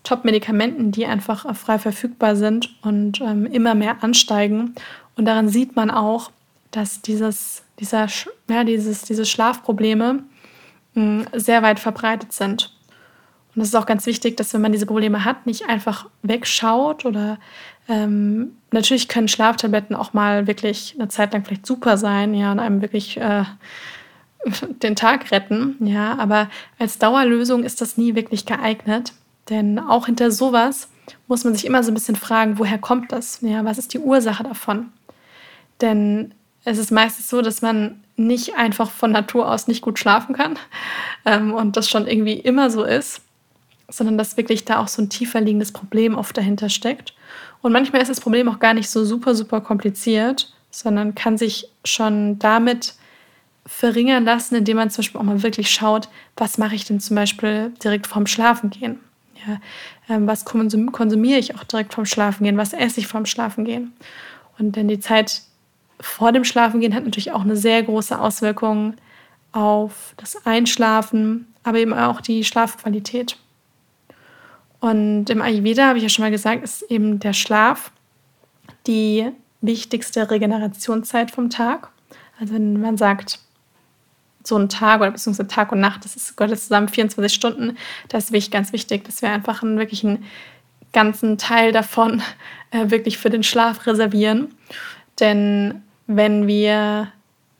Top-Medikamenten, 0.03 0.93
die 0.93 1.05
einfach 1.05 1.53
frei 1.57 1.77
verfügbar 1.77 2.37
sind 2.37 2.73
und 2.83 3.19
ähm, 3.19 3.45
immer 3.45 3.75
mehr 3.75 4.01
ansteigen. 4.01 4.73
Und 5.17 5.25
daran 5.25 5.49
sieht 5.49 5.75
man 5.75 5.91
auch, 5.91 6.31
dass 6.71 7.01
dieses, 7.01 7.63
dieser, 7.79 8.07
ja, 8.49 8.63
dieses, 8.63 9.01
diese 9.01 9.25
Schlafprobleme 9.25 10.23
mh, 10.93 11.03
hm, 11.03 11.25
sehr 11.33 11.63
weit 11.63 11.81
verbreitet 11.81 12.31
sind. 12.31 12.73
Und 13.55 13.61
es 13.61 13.69
ist 13.69 13.75
auch 13.75 13.85
ganz 13.85 14.05
wichtig, 14.05 14.37
dass 14.37 14.53
wenn 14.53 14.61
man 14.61 14.71
diese 14.71 14.85
Probleme 14.85 15.25
hat, 15.25 15.45
nicht 15.45 15.67
einfach 15.67 16.07
wegschaut 16.21 17.05
oder 17.05 17.39
ähm, 17.87 18.53
natürlich 18.71 19.07
können 19.07 19.27
Schlaftabletten 19.27 19.95
auch 19.95 20.13
mal 20.13 20.47
wirklich 20.47 20.95
eine 20.97 21.09
Zeit 21.09 21.33
lang 21.33 21.43
vielleicht 21.43 21.65
super 21.65 21.97
sein, 21.97 22.33
ja, 22.33 22.51
und 22.51 22.59
einem 22.59 22.81
wirklich 22.81 23.17
äh, 23.17 23.43
den 24.83 24.95
Tag 24.95 25.31
retten, 25.31 25.75
ja, 25.79 26.17
aber 26.17 26.49
als 26.77 26.99
Dauerlösung 26.99 27.63
ist 27.63 27.81
das 27.81 27.97
nie 27.97 28.15
wirklich 28.15 28.45
geeignet, 28.45 29.13
denn 29.49 29.79
auch 29.79 30.05
hinter 30.05 30.31
sowas 30.31 30.89
muss 31.27 31.43
man 31.43 31.55
sich 31.55 31.65
immer 31.65 31.83
so 31.83 31.91
ein 31.91 31.95
bisschen 31.95 32.15
fragen, 32.15 32.59
woher 32.59 32.77
kommt 32.77 33.11
das? 33.11 33.39
Ja, 33.41 33.65
was 33.65 33.79
ist 33.79 33.93
die 33.93 33.99
Ursache 33.99 34.43
davon? 34.43 34.91
Denn 35.81 36.35
es 36.65 36.77
ist 36.77 36.91
meistens 36.91 37.29
so, 37.29 37.41
dass 37.41 37.63
man 37.63 38.03
nicht 38.15 38.55
einfach 38.55 38.91
von 38.91 39.11
Natur 39.11 39.49
aus 39.49 39.67
nicht 39.67 39.81
gut 39.81 39.97
schlafen 39.97 40.35
kann 40.35 40.59
ähm, 41.25 41.53
und 41.53 41.77
das 41.77 41.89
schon 41.89 42.05
irgendwie 42.05 42.33
immer 42.33 42.69
so 42.69 42.83
ist, 42.83 43.21
sondern 43.89 44.17
dass 44.17 44.37
wirklich 44.37 44.65
da 44.65 44.79
auch 44.79 44.87
so 44.87 45.01
ein 45.01 45.09
tiefer 45.09 45.41
liegendes 45.41 45.71
Problem 45.71 46.17
oft 46.17 46.35
dahinter 46.37 46.69
steckt. 46.69 47.13
Und 47.61 47.71
manchmal 47.71 48.01
ist 48.01 48.09
das 48.09 48.21
Problem 48.21 48.47
auch 48.47 48.59
gar 48.59 48.73
nicht 48.73 48.89
so 48.89 49.03
super, 49.03 49.35
super 49.35 49.61
kompliziert, 49.61 50.53
sondern 50.71 51.15
kann 51.15 51.37
sich 51.37 51.69
schon 51.83 52.39
damit 52.39 52.93
verringern 53.65 54.25
lassen, 54.25 54.55
indem 54.55 54.77
man 54.77 54.89
zum 54.89 55.03
Beispiel 55.03 55.21
auch 55.21 55.25
mal 55.25 55.43
wirklich 55.43 55.69
schaut, 55.69 56.09
was 56.35 56.57
mache 56.57 56.75
ich 56.75 56.85
denn 56.85 56.99
zum 56.99 57.15
Beispiel 57.15 57.71
direkt 57.83 58.07
vorm 58.07 58.27
Schlafengehen? 58.27 58.99
Ja, 59.47 59.59
ähm, 60.09 60.27
was 60.27 60.43
konsum 60.43 60.91
konsumiere 60.91 61.39
ich 61.39 61.55
auch 61.55 61.63
direkt 61.63 61.93
vorm 61.93 62.05
Schlafengehen? 62.05 62.57
Was 62.57 62.73
esse 62.73 62.99
ich 62.99 63.07
vorm 63.07 63.25
Schlafengehen? 63.25 63.93
Und 64.57 64.75
denn 64.75 64.87
die 64.87 64.99
Zeit 64.99 65.43
vor 66.01 66.31
dem 66.31 66.43
Schlafengehen 66.43 66.95
hat 66.95 67.03
natürlich 67.03 67.31
auch 67.31 67.41
eine 67.41 67.55
sehr 67.55 67.83
große 67.83 68.19
Auswirkung 68.19 68.95
auf 69.51 70.13
das 70.17 70.45
Einschlafen, 70.45 71.47
aber 71.63 71.79
eben 71.79 71.93
auch 71.93 72.21
die 72.21 72.43
Schlafqualität. 72.43 73.37
Und 74.79 75.29
im 75.29 75.41
Ayurveda, 75.41 75.87
habe 75.87 75.97
ich 75.97 76.03
ja 76.03 76.09
schon 76.09 76.23
mal 76.23 76.31
gesagt, 76.31 76.63
ist 76.63 76.83
eben 76.83 77.19
der 77.19 77.33
Schlaf 77.33 77.91
die 78.87 79.29
wichtigste 79.61 80.29
Regenerationszeit 80.29 81.31
vom 81.31 81.49
Tag. 81.49 81.89
Also 82.39 82.53
wenn 82.53 82.79
man 82.79 82.97
sagt, 82.97 83.39
so 84.43 84.57
ein 84.57 84.69
Tag 84.69 85.01
oder 85.01 85.11
beziehungsweise 85.11 85.47
Tag 85.47 85.71
und 85.71 85.81
Nacht, 85.81 86.05
das 86.05 86.15
ist, 86.15 86.37
gehört 86.37 86.57
zusammen 86.57 86.87
24 86.87 87.33
Stunden, 87.33 87.77
das 88.07 88.25
ist 88.25 88.31
wirklich 88.31 88.51
ganz 88.51 88.71
wichtig, 88.71 89.03
dass 89.03 89.21
wir 89.21 89.29
einfach 89.29 89.61
einen 89.63 89.77
wirklich 89.77 90.05
einen 90.05 90.23
ganzen 90.93 91.37
Teil 91.37 91.71
davon 91.71 92.21
äh, 92.71 92.89
wirklich 92.89 93.17
für 93.17 93.29
den 93.29 93.43
Schlaf 93.43 93.85
reservieren. 93.85 94.55
Denn 95.19 95.83
wenn 96.07 96.47
wir 96.47 97.11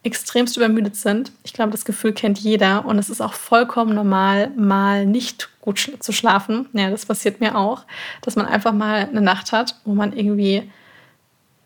extremst 0.04 0.56
übermüdet 0.56 0.96
sind, 0.96 1.32
ich 1.44 1.54
glaube, 1.54 1.72
das 1.72 1.84
Gefühl 1.84 2.14
kennt 2.14 2.40
jeder 2.40 2.86
und 2.86 2.98
es 2.98 3.10
ist 3.10 3.22
auch 3.22 3.34
vollkommen 3.34 3.94
normal, 3.94 4.50
mal 4.56 5.06
nicht 5.06 5.50
gut 5.62 5.80
sch 5.80 5.92
zu 6.00 6.14
schlafen. 6.14 6.68
Ja, 6.74 6.90
das 6.90 7.06
passiert 7.06 7.42
mir 7.42 7.58
auch, 7.58 7.84
dass 8.22 8.36
man 8.36 8.46
einfach 8.46 8.72
mal 8.72 9.08
eine 9.10 9.22
Nacht 9.22 9.52
hat, 9.52 9.76
wo 9.84 9.94
man 9.94 10.14
irgendwie 10.14 10.70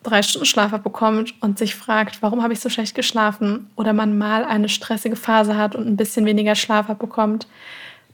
drei 0.01 0.21
Stunden 0.21 0.45
Schlaf 0.45 0.71
bekommt 0.71 1.33
und 1.41 1.57
sich 1.57 1.75
fragt, 1.75 2.21
warum 2.21 2.43
habe 2.43 2.53
ich 2.53 2.59
so 2.59 2.69
schlecht 2.69 2.95
geschlafen? 2.95 3.69
Oder 3.75 3.93
man 3.93 4.17
mal 4.17 4.43
eine 4.43 4.67
stressige 4.67 5.15
Phase 5.15 5.55
hat 5.55 5.75
und 5.75 5.87
ein 5.87 5.95
bisschen 5.95 6.25
weniger 6.25 6.55
Schlaf 6.55 6.87
bekommt. 6.87 7.47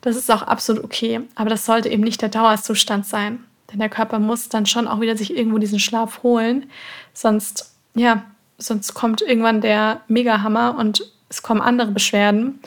Das 0.00 0.16
ist 0.16 0.30
auch 0.30 0.42
absolut 0.42 0.84
okay. 0.84 1.20
Aber 1.34 1.50
das 1.50 1.66
sollte 1.66 1.88
eben 1.88 2.02
nicht 2.02 2.22
der 2.22 2.28
Dauerzustand 2.28 3.06
sein. 3.06 3.44
Denn 3.70 3.80
der 3.80 3.88
Körper 3.88 4.18
muss 4.18 4.48
dann 4.48 4.66
schon 4.66 4.88
auch 4.88 5.00
wieder 5.00 5.16
sich 5.16 5.36
irgendwo 5.36 5.58
diesen 5.58 5.78
Schlaf 5.78 6.22
holen. 6.22 6.70
Sonst, 7.12 7.74
ja, 7.94 8.24
sonst 8.60 8.94
kommt 8.94 9.22
irgendwann 9.22 9.60
der 9.60 10.02
Megahammer 10.08 10.76
und 10.78 11.02
es 11.28 11.42
kommen 11.42 11.60
andere 11.60 11.90
Beschwerden. 11.90 12.60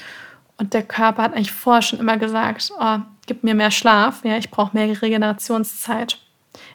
Und 0.57 0.73
der 0.73 0.83
Körper 0.83 1.23
hat 1.23 1.33
eigentlich 1.33 1.51
vorher 1.51 1.81
schon 1.81 1.99
immer 1.99 2.17
gesagt, 2.17 2.71
oh, 2.79 2.97
gib 3.25 3.43
mir 3.43 3.55
mehr 3.55 3.71
Schlaf, 3.71 4.23
ja, 4.23 4.37
ich 4.37 4.51
brauche 4.51 4.75
mehr 4.75 5.01
Regenerationszeit. 5.01 6.19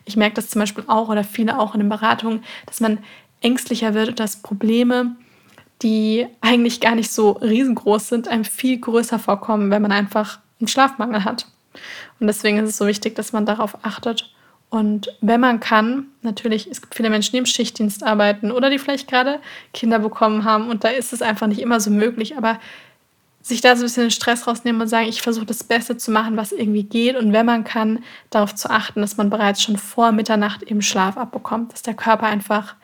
Ich 0.04 0.16
merke 0.16 0.34
das 0.34 0.50
zum 0.50 0.60
Beispiel 0.60 0.84
auch 0.86 1.08
oder 1.08 1.24
viele 1.24 1.58
auch 1.58 1.74
in 1.74 1.80
den 1.80 1.88
Beratungen, 1.88 2.42
dass 2.66 2.80
man 2.80 2.98
ängstlicher 3.40 3.94
wird 3.94 4.08
und 4.08 4.20
dass 4.20 4.42
Probleme, 4.42 5.16
die 5.82 6.26
eigentlich 6.40 6.80
gar 6.80 6.94
nicht 6.94 7.10
so 7.10 7.32
riesengroß 7.32 8.08
sind, 8.08 8.28
einem 8.28 8.44
viel 8.44 8.80
größer 8.80 9.18
vorkommen, 9.18 9.70
wenn 9.70 9.82
man 9.82 9.92
einfach 9.92 10.40
einen 10.58 10.68
Schlafmangel 10.68 11.24
hat. 11.24 11.46
Und 12.18 12.26
deswegen 12.26 12.58
ist 12.58 12.70
es 12.70 12.76
so 12.76 12.86
wichtig, 12.86 13.14
dass 13.14 13.32
man 13.32 13.46
darauf 13.46 13.84
achtet. 13.84 14.32
Und 14.70 15.08
wenn 15.20 15.40
man 15.40 15.60
kann, 15.60 16.08
natürlich, 16.22 16.70
es 16.70 16.82
gibt 16.82 16.94
viele 16.94 17.08
Menschen, 17.08 17.32
die 17.32 17.38
im 17.38 17.46
Schichtdienst 17.46 18.02
arbeiten 18.02 18.52
oder 18.52 18.68
die 18.68 18.78
vielleicht 18.78 19.08
gerade 19.08 19.40
Kinder 19.72 19.98
bekommen 19.98 20.44
haben 20.44 20.68
und 20.68 20.84
da 20.84 20.88
ist 20.88 21.12
es 21.12 21.22
einfach 21.22 21.46
nicht 21.46 21.60
immer 21.60 21.80
so 21.80 21.90
möglich, 21.90 22.36
aber 22.36 22.58
sich 23.40 23.62
da 23.62 23.74
so 23.74 23.82
ein 23.82 23.86
bisschen 23.86 24.04
den 24.04 24.10
Stress 24.10 24.46
rausnehmen 24.46 24.82
und 24.82 24.88
sagen, 24.88 25.08
ich 25.08 25.22
versuche 25.22 25.46
das 25.46 25.64
Beste 25.64 25.96
zu 25.96 26.10
machen, 26.10 26.36
was 26.36 26.52
irgendwie 26.52 26.82
geht. 26.82 27.16
Und 27.16 27.32
wenn 27.32 27.46
man 27.46 27.64
kann, 27.64 28.04
darauf 28.28 28.54
zu 28.54 28.68
achten, 28.68 29.00
dass 29.00 29.16
man 29.16 29.30
bereits 29.30 29.62
schon 29.62 29.78
vor 29.78 30.12
Mitternacht 30.12 30.62
eben 30.64 30.82
Schlaf 30.82 31.16
abbekommt, 31.16 31.72
dass 31.72 31.82
der 31.82 31.94
Körper 31.94 32.26
einfach 32.26 32.74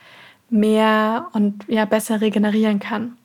mehr 0.49 1.29
und 1.33 1.65
ja, 1.69 1.85
besser 1.85 2.21
regenerieren 2.21 2.79
kann. 2.79 3.17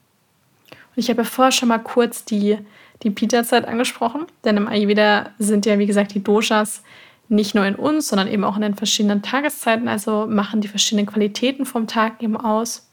Und 0.70 0.98
ich 0.98 1.10
habe 1.10 1.22
ja 1.22 1.28
vorher 1.28 1.52
schon 1.52 1.70
mal 1.70 1.78
kurz 1.78 2.26
die, 2.26 2.58
die 3.04 3.10
Pita-Zeit 3.10 3.66
angesprochen, 3.66 4.26
denn 4.44 4.58
im 4.58 4.68
Ayurveda 4.68 5.30
sind 5.38 5.66
ja, 5.66 5.80
wie 5.80 5.86
gesagt, 5.86 6.14
die 6.14 6.24
Doshas 6.24 6.84
nicht 7.30 7.54
nur 7.54 7.66
in 7.66 7.76
uns, 7.76 8.08
sondern 8.08 8.28
eben 8.28 8.44
auch 8.44 8.56
in 8.56 8.64
den 8.64 8.76
verschiedenen 8.76 9.22
Tageszeiten, 9.22 9.88
also 9.88 10.26
machen 10.28 10.62
die 10.62 10.68
verschiedenen 10.68 11.06
Qualitäten 11.06 11.66
vom 11.66 11.88
Tag 11.88 12.22
eben 12.22 12.36
aus. 12.36 12.88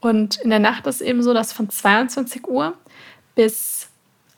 Und 0.00 0.36
in 0.36 0.50
der 0.50 0.58
Nacht 0.58 0.86
ist 0.86 1.00
eben 1.00 1.22
so, 1.22 1.32
dass 1.32 1.52
von 1.52 1.70
22 1.70 2.48
Uhr 2.48 2.74
bis 3.34 3.88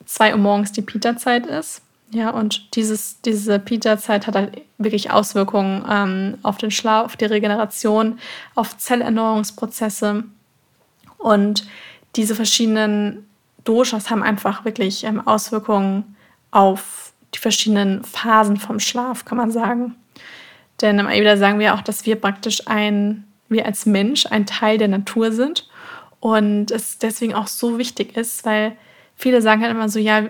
2 0.05 0.33
Uhr 0.33 0.39
morgens 0.39 0.73
die 0.73 0.83
Pita-Zeit 0.83 1.47
ist. 1.47 1.81
Ja, 2.11 2.31
und 2.31 2.77
dieses, 2.77 3.21
diese 3.23 3.59
Pita-Zeit 3.59 4.27
hat 4.27 4.35
halt 4.35 4.63
wirklich 4.79 5.11
Auswirkungen 5.11 5.85
ähm, 5.89 6.39
auf 6.43 6.59
den 6.59 6.71
Schlaf, 6.71 7.07
auf 7.07 7.17
die 7.17 7.25
Regeneration, 7.25 8.19
auf 8.55 8.77
Zellerneuerungsprozesse. 8.77 10.25
Und 11.19 11.67
diese 12.17 12.35
verschiedenen 12.35 13.27
Doshas 13.65 14.11
haben 14.11 14.23
einfach 14.23 14.65
wirklich 14.65 15.05
ähm, 15.05 15.27
Auswirkungen 15.27 16.17
auf 16.51 17.04
die 17.35 17.39
verschiedenen 17.39 18.05
Phasen 18.05 18.57
vom 18.57 18.81
Schlaf, 18.81 19.25
kann 19.25 19.39
man 19.39 19.51
sagen. 19.51 19.97
Denn 20.81 20.99
im 20.99 21.07
Ayurveda 21.07 21.37
sagen 21.37 21.59
wir 21.59 21.75
auch, 21.75 21.83
dass 21.83 22.07
wir 22.07 22.17
praktisch 22.17 22.67
ein, 22.67 23.25
wir 23.49 23.67
als 23.67 23.87
Mensch 23.87 24.27
ein 24.27 24.47
Teil 24.47 24.79
der 24.79 24.89
Natur 24.89 25.33
sind 25.33 25.69
und 26.21 26.71
es 26.71 26.99
deswegen 26.99 27.35
auch 27.35 27.47
so 27.47 27.79
wichtig 27.79 28.17
ist, 28.17 28.45
weil 28.45 28.77
viele 29.17 29.43
sagen 29.43 29.63
halt 29.63 29.73
immer 29.73 29.89
so, 29.89 29.99
ja, 29.99 30.25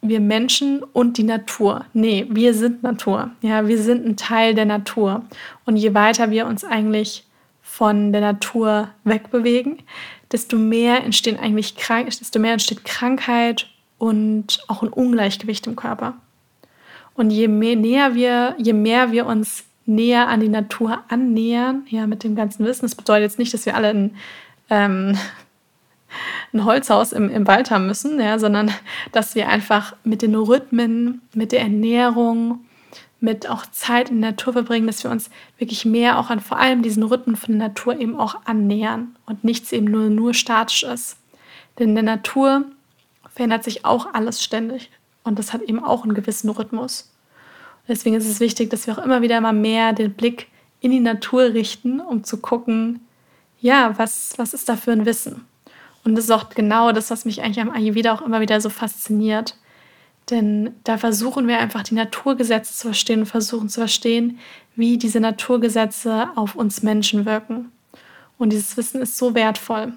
wir 0.00 0.20
Menschen 0.20 0.82
und 0.82 1.18
die 1.18 1.24
Natur. 1.24 1.84
Nee, 1.92 2.26
wir 2.30 2.54
sind 2.54 2.82
Natur. 2.82 3.30
Ja, 3.40 3.66
wir 3.66 3.78
sind 3.82 4.06
ein 4.06 4.16
Teil 4.16 4.54
der 4.54 4.64
Natur. 4.64 5.24
Und 5.64 5.76
je 5.76 5.94
weiter 5.94 6.30
wir 6.30 6.46
uns 6.46 6.64
eigentlich 6.64 7.24
von 7.62 8.12
der 8.12 8.20
Natur 8.20 8.88
wegbewegen, 9.04 9.82
desto 10.30 10.56
mehr 10.56 11.04
entstehen 11.04 11.38
eigentlich 11.38 11.76
krank, 11.76 12.06
desto 12.06 12.38
mehr 12.38 12.52
entsteht 12.52 12.84
Krankheit 12.84 13.68
und 13.98 14.60
auch 14.68 14.82
ein 14.82 14.88
Ungleichgewicht 14.88 15.66
im 15.66 15.76
Körper. 15.76 16.14
Und 17.18 17.30
je 17.30 17.48
mehr, 17.48 17.74
näher 17.74 18.14
wir, 18.14 18.54
je 18.58 18.72
mehr 18.72 19.10
wir 19.10 19.26
uns 19.26 19.64
näher 19.86 20.28
an 20.28 20.38
die 20.38 20.48
Natur 20.48 21.02
annähern, 21.08 21.84
ja, 21.88 22.06
mit 22.06 22.22
dem 22.22 22.36
ganzen 22.36 22.64
Wissen, 22.64 22.82
das 22.82 22.94
bedeutet 22.94 23.24
jetzt 23.24 23.40
nicht, 23.40 23.52
dass 23.52 23.66
wir 23.66 23.74
alle 23.74 23.88
ein 23.88 24.16
ähm, 24.70 25.18
ein 26.52 26.64
Holzhaus 26.64 27.10
im, 27.10 27.28
im 27.28 27.48
Wald 27.48 27.72
haben 27.72 27.88
müssen, 27.88 28.20
ja, 28.20 28.38
sondern 28.38 28.70
dass 29.10 29.34
wir 29.34 29.48
einfach 29.48 29.96
mit 30.04 30.22
den 30.22 30.36
Rhythmen, 30.36 31.20
mit 31.34 31.50
der 31.50 31.62
Ernährung, 31.62 32.64
mit 33.18 33.50
auch 33.50 33.66
Zeit 33.66 34.10
in 34.10 34.20
der 34.20 34.30
Natur 34.30 34.52
verbringen, 34.52 34.86
dass 34.86 35.02
wir 35.02 35.10
uns 35.10 35.28
wirklich 35.58 35.84
mehr 35.84 36.20
auch 36.20 36.30
an 36.30 36.38
vor 36.38 36.60
allem 36.60 36.82
diesen 36.82 37.02
Rhythmen 37.02 37.34
von 37.34 37.58
der 37.58 37.66
Natur 37.66 37.98
eben 37.98 38.16
auch 38.16 38.36
annähern 38.44 39.16
und 39.26 39.42
nichts 39.42 39.72
eben 39.72 39.86
nur, 39.86 40.08
nur 40.08 40.34
statisch 40.34 40.84
ist. 40.84 41.16
Denn 41.80 41.88
in 41.88 41.94
der 41.96 42.04
Natur 42.04 42.66
verändert 43.28 43.64
sich 43.64 43.84
auch 43.84 44.14
alles 44.14 44.40
ständig 44.40 44.92
und 45.24 45.38
das 45.38 45.52
hat 45.52 45.62
eben 45.62 45.82
auch 45.82 46.04
einen 46.04 46.14
gewissen 46.14 46.50
Rhythmus. 46.50 47.10
deswegen 47.86 48.16
ist 48.16 48.28
es 48.28 48.40
wichtig, 48.40 48.70
dass 48.70 48.86
wir 48.86 48.98
auch 48.98 49.04
immer 49.04 49.22
wieder 49.22 49.40
mal 49.40 49.52
mehr 49.52 49.92
den 49.92 50.12
Blick 50.12 50.48
in 50.80 50.90
die 50.90 51.00
Natur 51.00 51.54
richten, 51.54 52.00
um 52.00 52.24
zu 52.24 52.38
gucken, 52.38 53.00
ja, 53.60 53.98
was, 53.98 54.34
was 54.36 54.54
ist 54.54 54.68
da 54.68 54.76
für 54.76 54.92
ein 54.92 55.06
Wissen? 55.06 55.46
Und 56.04 56.14
das 56.14 56.24
ist 56.24 56.30
auch 56.30 56.50
genau 56.50 56.92
das, 56.92 57.10
was 57.10 57.24
mich 57.24 57.42
eigentlich 57.42 57.60
am 57.60 57.70
Ayurveda 57.70 58.14
auch 58.14 58.22
immer 58.22 58.40
wieder 58.40 58.60
so 58.60 58.70
fasziniert. 58.70 59.56
Denn 60.30 60.74
da 60.84 60.98
versuchen 60.98 61.48
wir 61.48 61.58
einfach 61.58 61.82
die 61.82 61.94
Naturgesetze 61.94 62.72
zu 62.72 62.88
verstehen 62.88 63.20
und 63.20 63.26
versuchen 63.26 63.68
zu 63.68 63.80
verstehen, 63.80 64.38
wie 64.76 64.98
diese 64.98 65.20
Naturgesetze 65.20 66.28
auf 66.36 66.54
uns 66.54 66.82
Menschen 66.82 67.26
wirken. 67.26 67.72
Und 68.36 68.50
dieses 68.50 68.76
Wissen 68.76 69.02
ist 69.02 69.16
so 69.16 69.34
wertvoll. 69.34 69.92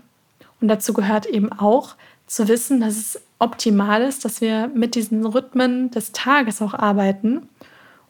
Und 0.60 0.68
dazu 0.68 0.94
gehört 0.94 1.26
eben 1.26 1.52
auch 1.52 1.96
zu 2.28 2.48
wissen, 2.48 2.80
dass 2.80 2.96
es 2.96 3.22
optimal 3.42 4.04
ist, 4.04 4.24
dass 4.24 4.40
wir 4.40 4.68
mit 4.68 4.96
diesen 4.96 5.26
Rhythmen 5.26 5.92
des 5.92 6.12
Tages 6.12 6.62
auch 6.62 6.74
arbeiten. 6.74 7.50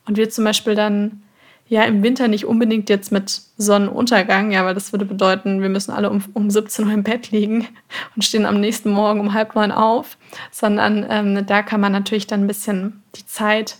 Und 0.05 0.17
wir 0.17 0.29
zum 0.29 0.43
Beispiel 0.43 0.75
dann 0.75 1.23
ja, 1.71 1.83
im 1.83 2.03
Winter 2.03 2.27
nicht 2.27 2.45
unbedingt 2.45 2.89
jetzt 2.89 3.13
mit 3.13 3.41
Sonnenuntergang, 3.55 4.51
ja, 4.51 4.65
weil 4.65 4.73
das 4.73 4.91
würde 4.91 5.05
bedeuten, 5.05 5.61
wir 5.61 5.69
müssen 5.69 5.91
alle 5.91 6.09
um, 6.09 6.21
um 6.33 6.49
17 6.49 6.85
Uhr 6.85 6.91
im 6.91 7.03
Bett 7.03 7.31
liegen 7.31 7.65
und 8.15 8.23
stehen 8.23 8.45
am 8.45 8.59
nächsten 8.59 8.91
Morgen 8.91 9.21
um 9.21 9.33
halb 9.33 9.55
neun 9.55 9.71
auf, 9.71 10.17
sondern 10.51 11.05
ähm, 11.09 11.45
da 11.45 11.63
kann 11.63 11.79
man 11.79 11.93
natürlich 11.93 12.27
dann 12.27 12.41
ein 12.41 12.47
bisschen 12.47 13.01
die 13.15 13.25
Zeit 13.25 13.77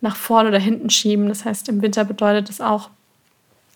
nach 0.00 0.16
vorne 0.16 0.48
oder 0.48 0.58
hinten 0.58 0.90
schieben. 0.90 1.28
Das 1.28 1.44
heißt, 1.44 1.68
im 1.68 1.80
Winter 1.80 2.04
bedeutet 2.04 2.50
es 2.50 2.60
auch, 2.60 2.90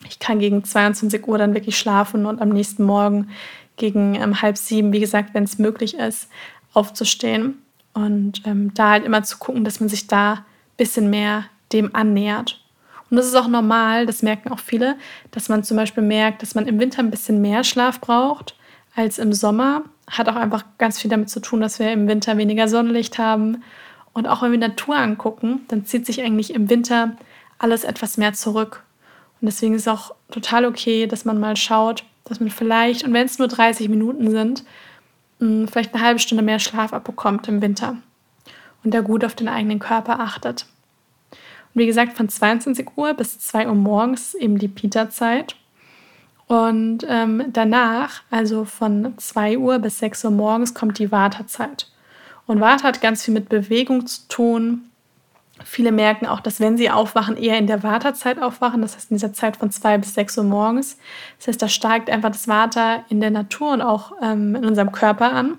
ich 0.08 0.18
kann 0.18 0.40
gegen 0.40 0.64
22 0.64 1.28
Uhr 1.28 1.38
dann 1.38 1.54
wirklich 1.54 1.78
schlafen 1.78 2.26
und 2.26 2.42
am 2.42 2.48
nächsten 2.48 2.82
Morgen 2.82 3.30
gegen 3.76 4.16
ähm, 4.16 4.42
halb 4.42 4.58
sieben, 4.58 4.92
wie 4.92 4.98
gesagt, 4.98 5.34
wenn 5.34 5.44
es 5.44 5.58
möglich 5.58 5.94
ist, 5.94 6.28
aufzustehen 6.72 7.62
und 7.94 8.42
ähm, 8.46 8.72
da 8.74 8.90
halt 8.90 9.04
immer 9.04 9.22
zu 9.22 9.38
gucken, 9.38 9.64
dass 9.64 9.80
man 9.80 9.88
sich 9.88 10.06
da 10.06 10.32
ein 10.32 10.44
bisschen 10.76 11.10
mehr 11.10 11.44
dem 11.72 11.94
annähert. 11.94 12.62
Und 13.10 13.16
das 13.16 13.26
ist 13.26 13.34
auch 13.34 13.48
normal, 13.48 14.06
das 14.06 14.22
merken 14.22 14.50
auch 14.50 14.58
viele, 14.58 14.96
dass 15.30 15.48
man 15.50 15.64
zum 15.64 15.76
Beispiel 15.76 16.02
merkt, 16.02 16.40
dass 16.42 16.54
man 16.54 16.66
im 16.66 16.78
Winter 16.78 17.00
ein 17.00 17.10
bisschen 17.10 17.42
mehr 17.42 17.62
Schlaf 17.62 18.00
braucht 18.00 18.56
als 18.94 19.18
im 19.18 19.34
Sommer. 19.34 19.82
Hat 20.10 20.28
auch 20.28 20.36
einfach 20.36 20.64
ganz 20.78 21.00
viel 21.00 21.10
damit 21.10 21.28
zu 21.28 21.40
tun, 21.40 21.60
dass 21.60 21.78
wir 21.78 21.92
im 21.92 22.08
Winter 22.08 22.38
weniger 22.38 22.68
Sonnenlicht 22.68 23.18
haben. 23.18 23.62
Und 24.14 24.26
auch 24.26 24.42
wenn 24.42 24.52
wir 24.52 24.58
Natur 24.58 24.96
angucken, 24.96 25.60
dann 25.68 25.84
zieht 25.84 26.06
sich 26.06 26.22
eigentlich 26.22 26.54
im 26.54 26.70
Winter 26.70 27.16
alles 27.58 27.84
etwas 27.84 28.16
mehr 28.16 28.32
zurück. 28.32 28.82
Und 29.40 29.46
deswegen 29.46 29.74
ist 29.74 29.82
es 29.82 29.88
auch 29.88 30.14
total 30.30 30.64
okay, 30.64 31.06
dass 31.06 31.24
man 31.24 31.38
mal 31.38 31.56
schaut, 31.56 32.04
dass 32.24 32.40
man 32.40 32.50
vielleicht, 32.50 33.04
und 33.04 33.12
wenn 33.12 33.26
es 33.26 33.38
nur 33.38 33.48
30 33.48 33.88
Minuten 33.88 34.30
sind, 34.30 34.64
hm, 35.42 35.66
vielleicht 35.66 35.92
eine 35.92 36.04
halbe 36.04 36.20
Stunde 36.20 36.44
mehr 36.44 36.60
Schlaf 36.60 36.92
abbekommt 36.92 37.48
im 37.48 37.60
Winter 37.60 37.96
und 38.84 38.94
da 38.94 39.00
gut 39.00 39.24
auf 39.24 39.34
den 39.34 39.48
eigenen 39.48 39.80
Körper 39.80 40.20
achtet. 40.20 40.66
Und 41.32 41.80
wie 41.80 41.86
gesagt, 41.86 42.16
von 42.16 42.28
22 42.28 42.96
Uhr 42.96 43.12
bis 43.14 43.40
2 43.40 43.66
Uhr 43.66 43.74
morgens 43.74 44.34
eben 44.34 44.58
die 44.58 44.68
Pita-Zeit. 44.68 45.56
Und 46.46 47.04
ähm, 47.08 47.46
danach, 47.52 48.22
also 48.30 48.64
von 48.64 49.14
2 49.16 49.58
Uhr 49.58 49.80
bis 49.80 49.98
6 49.98 50.26
Uhr 50.26 50.30
morgens, 50.30 50.74
kommt 50.74 51.00
die 51.00 51.10
Vata-Zeit. 51.10 51.90
Und 52.46 52.60
Vata 52.60 52.84
hat 52.84 53.00
ganz 53.00 53.24
viel 53.24 53.34
mit 53.34 53.48
Bewegung 53.48 54.06
zu 54.06 54.28
tun, 54.28 54.91
Viele 55.64 55.92
merken 55.92 56.26
auch, 56.26 56.40
dass 56.40 56.60
wenn 56.60 56.76
sie 56.76 56.90
aufwachen, 56.90 57.36
eher 57.36 57.58
in 57.58 57.66
der 57.66 57.82
Wartezeit 57.82 58.40
aufwachen, 58.40 58.82
das 58.82 58.96
heißt 58.96 59.10
in 59.10 59.16
dieser 59.16 59.32
Zeit 59.32 59.56
von 59.56 59.70
zwei 59.70 59.98
bis 59.98 60.14
sechs 60.14 60.36
Uhr 60.36 60.44
morgens. 60.44 60.96
Das 61.38 61.48
heißt, 61.48 61.62
da 61.62 61.68
steigt 61.68 62.10
einfach 62.10 62.30
das 62.30 62.48
Vata 62.48 63.04
in 63.08 63.20
der 63.20 63.30
Natur 63.30 63.72
und 63.72 63.82
auch 63.82 64.12
ähm, 64.22 64.56
in 64.56 64.64
unserem 64.64 64.92
Körper 64.92 65.32
an. 65.32 65.58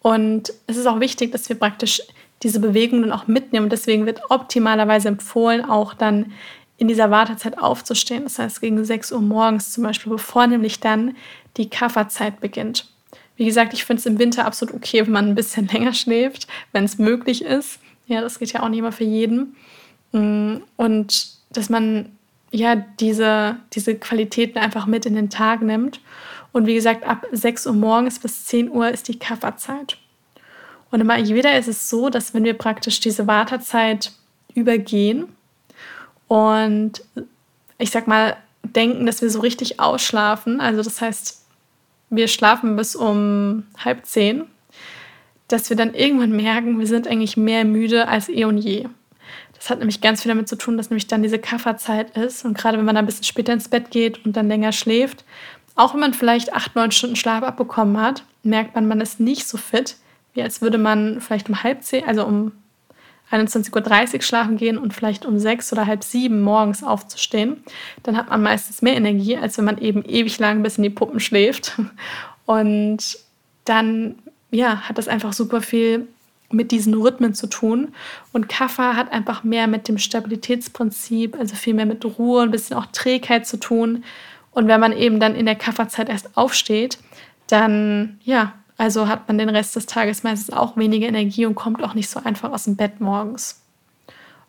Und 0.00 0.52
es 0.66 0.76
ist 0.76 0.86
auch 0.86 1.00
wichtig, 1.00 1.32
dass 1.32 1.48
wir 1.48 1.58
praktisch 1.58 2.02
diese 2.42 2.60
Bewegungen 2.60 3.12
auch 3.12 3.26
mitnehmen. 3.26 3.68
deswegen 3.68 4.06
wird 4.06 4.20
optimalerweise 4.28 5.08
empfohlen, 5.08 5.64
auch 5.64 5.94
dann 5.94 6.32
in 6.76 6.88
dieser 6.88 7.10
Wartezeit 7.10 7.58
aufzustehen. 7.58 8.24
Das 8.24 8.38
heißt, 8.38 8.60
gegen 8.60 8.84
6 8.84 9.12
Uhr 9.12 9.22
morgens 9.22 9.72
zum 9.72 9.84
Beispiel, 9.84 10.12
bevor 10.12 10.46
nämlich 10.46 10.80
dann 10.80 11.16
die 11.56 11.70
Kafferzeit 11.70 12.40
beginnt. 12.40 12.88
Wie 13.36 13.46
gesagt, 13.46 13.72
ich 13.72 13.84
finde 13.84 14.00
es 14.00 14.06
im 14.06 14.18
Winter 14.18 14.44
absolut 14.44 14.74
okay, 14.74 15.04
wenn 15.04 15.12
man 15.12 15.28
ein 15.28 15.34
bisschen 15.34 15.66
länger 15.72 15.94
schläft, 15.94 16.46
wenn 16.72 16.84
es 16.84 16.98
möglich 16.98 17.42
ist. 17.42 17.78
Ja, 18.06 18.20
das 18.20 18.38
geht 18.38 18.52
ja 18.52 18.62
auch 18.62 18.68
nicht 18.68 18.78
immer 18.78 18.92
für 18.92 19.04
jeden. 19.04 19.56
Mm, 20.12 20.56
und 20.76 21.36
dass 21.50 21.68
man 21.68 22.10
ja 22.50 22.76
diese, 22.76 23.56
diese 23.72 23.96
Qualitäten 23.96 24.58
einfach 24.58 24.86
mit 24.86 25.06
in 25.06 25.14
den 25.14 25.30
Tag 25.30 25.62
nimmt. 25.62 26.00
Und 26.52 26.66
wie 26.66 26.74
gesagt, 26.74 27.04
ab 27.04 27.26
6 27.32 27.66
Uhr 27.66 27.74
morgens 27.74 28.18
bis 28.18 28.46
10 28.46 28.70
Uhr 28.70 28.88
ist 28.88 29.08
die 29.08 29.18
Kafferzeit. 29.18 29.98
Und 30.90 31.00
im 31.00 31.10
Ayurveda 31.10 31.50
ist 31.50 31.68
es 31.68 31.90
so, 31.90 32.08
dass 32.08 32.32
wenn 32.32 32.44
wir 32.44 32.54
praktisch 32.54 33.00
diese 33.00 33.26
Wartezeit 33.26 34.12
übergehen 34.54 35.26
und 36.28 37.02
ich 37.78 37.90
sag 37.90 38.06
mal, 38.06 38.36
denken, 38.62 39.06
dass 39.06 39.20
wir 39.20 39.30
so 39.30 39.40
richtig 39.40 39.80
ausschlafen, 39.80 40.60
also 40.60 40.82
das 40.82 41.00
heißt, 41.00 41.44
wir 42.10 42.28
schlafen 42.28 42.76
bis 42.76 42.96
um 42.96 43.64
halb 43.84 44.06
zehn, 44.06 44.44
dass 45.48 45.70
wir 45.70 45.76
dann 45.76 45.94
irgendwann 45.94 46.32
merken, 46.32 46.78
wir 46.78 46.86
sind 46.86 47.06
eigentlich 47.06 47.36
mehr 47.36 47.64
müde 47.64 48.08
als 48.08 48.28
eh 48.28 48.44
und 48.44 48.58
je. 48.58 48.88
Das 49.54 49.70
hat 49.70 49.78
nämlich 49.78 50.00
ganz 50.00 50.22
viel 50.22 50.28
damit 50.28 50.48
zu 50.48 50.56
tun, 50.56 50.76
dass 50.76 50.90
nämlich 50.90 51.06
dann 51.06 51.22
diese 51.22 51.38
Kafferzeit 51.38 52.16
ist. 52.16 52.44
Und 52.44 52.56
gerade 52.56 52.78
wenn 52.78 52.84
man 52.84 52.96
ein 52.96 53.06
bisschen 53.06 53.24
später 53.24 53.52
ins 53.52 53.68
Bett 53.68 53.90
geht 53.90 54.24
und 54.24 54.36
dann 54.36 54.48
länger 54.48 54.72
schläft, 54.72 55.24
auch 55.74 55.92
wenn 55.92 56.00
man 56.00 56.14
vielleicht 56.14 56.52
acht, 56.52 56.74
neun 56.74 56.90
Stunden 56.90 57.16
Schlaf 57.16 57.42
abbekommen 57.42 58.00
hat, 58.00 58.24
merkt 58.42 58.74
man, 58.74 58.88
man 58.88 59.00
ist 59.00 59.20
nicht 59.20 59.46
so 59.46 59.58
fit, 59.58 59.96
wie 60.34 60.42
als 60.42 60.62
würde 60.62 60.78
man 60.78 61.20
vielleicht 61.20 61.48
um 61.48 61.62
halb 61.62 61.82
zehn, 61.82 62.04
also 62.06 62.24
um 62.26 62.52
21.30 63.30 64.14
Uhr 64.14 64.22
schlafen 64.22 64.56
gehen 64.56 64.78
und 64.78 64.94
vielleicht 64.94 65.26
um 65.26 65.38
sechs 65.38 65.72
oder 65.72 65.86
halb 65.86 66.04
sieben 66.04 66.42
morgens 66.42 66.84
aufzustehen. 66.84 67.64
Dann 68.04 68.16
hat 68.16 68.30
man 68.30 68.42
meistens 68.42 68.82
mehr 68.82 68.94
Energie, 68.94 69.36
als 69.36 69.58
wenn 69.58 69.64
man 69.64 69.78
eben 69.78 70.04
ewig 70.04 70.38
lang 70.38 70.62
bis 70.62 70.76
in 70.76 70.84
die 70.84 70.90
Puppen 70.90 71.18
schläft. 71.18 71.78
Und 72.46 73.18
dann 73.64 74.14
ja, 74.56 74.88
hat 74.88 74.98
das 74.98 75.08
einfach 75.08 75.32
super 75.32 75.60
viel 75.60 76.08
mit 76.50 76.70
diesen 76.70 76.94
Rhythmen 76.94 77.34
zu 77.34 77.48
tun. 77.48 77.92
Und 78.32 78.48
Kaffer 78.48 78.96
hat 78.96 79.12
einfach 79.12 79.44
mehr 79.44 79.66
mit 79.66 79.88
dem 79.88 79.98
Stabilitätsprinzip, 79.98 81.38
also 81.38 81.54
viel 81.54 81.74
mehr 81.74 81.86
mit 81.86 82.04
Ruhe, 82.04 82.42
ein 82.42 82.50
bisschen 82.50 82.76
auch 82.76 82.86
Trägheit 82.86 83.46
zu 83.46 83.58
tun. 83.58 84.04
Und 84.52 84.68
wenn 84.68 84.80
man 84.80 84.92
eben 84.92 85.20
dann 85.20 85.34
in 85.34 85.46
der 85.46 85.56
Kafferzeit 85.56 86.08
erst 86.08 86.36
aufsteht, 86.36 86.98
dann 87.48 88.18
ja, 88.24 88.54
also 88.78 89.08
hat 89.08 89.28
man 89.28 89.38
den 89.38 89.48
Rest 89.48 89.76
des 89.76 89.86
Tages 89.86 90.22
meistens 90.22 90.54
auch 90.54 90.76
weniger 90.76 91.08
Energie 91.08 91.46
und 91.46 91.54
kommt 91.54 91.82
auch 91.82 91.94
nicht 91.94 92.08
so 92.08 92.20
einfach 92.22 92.52
aus 92.52 92.64
dem 92.64 92.76
Bett 92.76 93.00
morgens. 93.00 93.62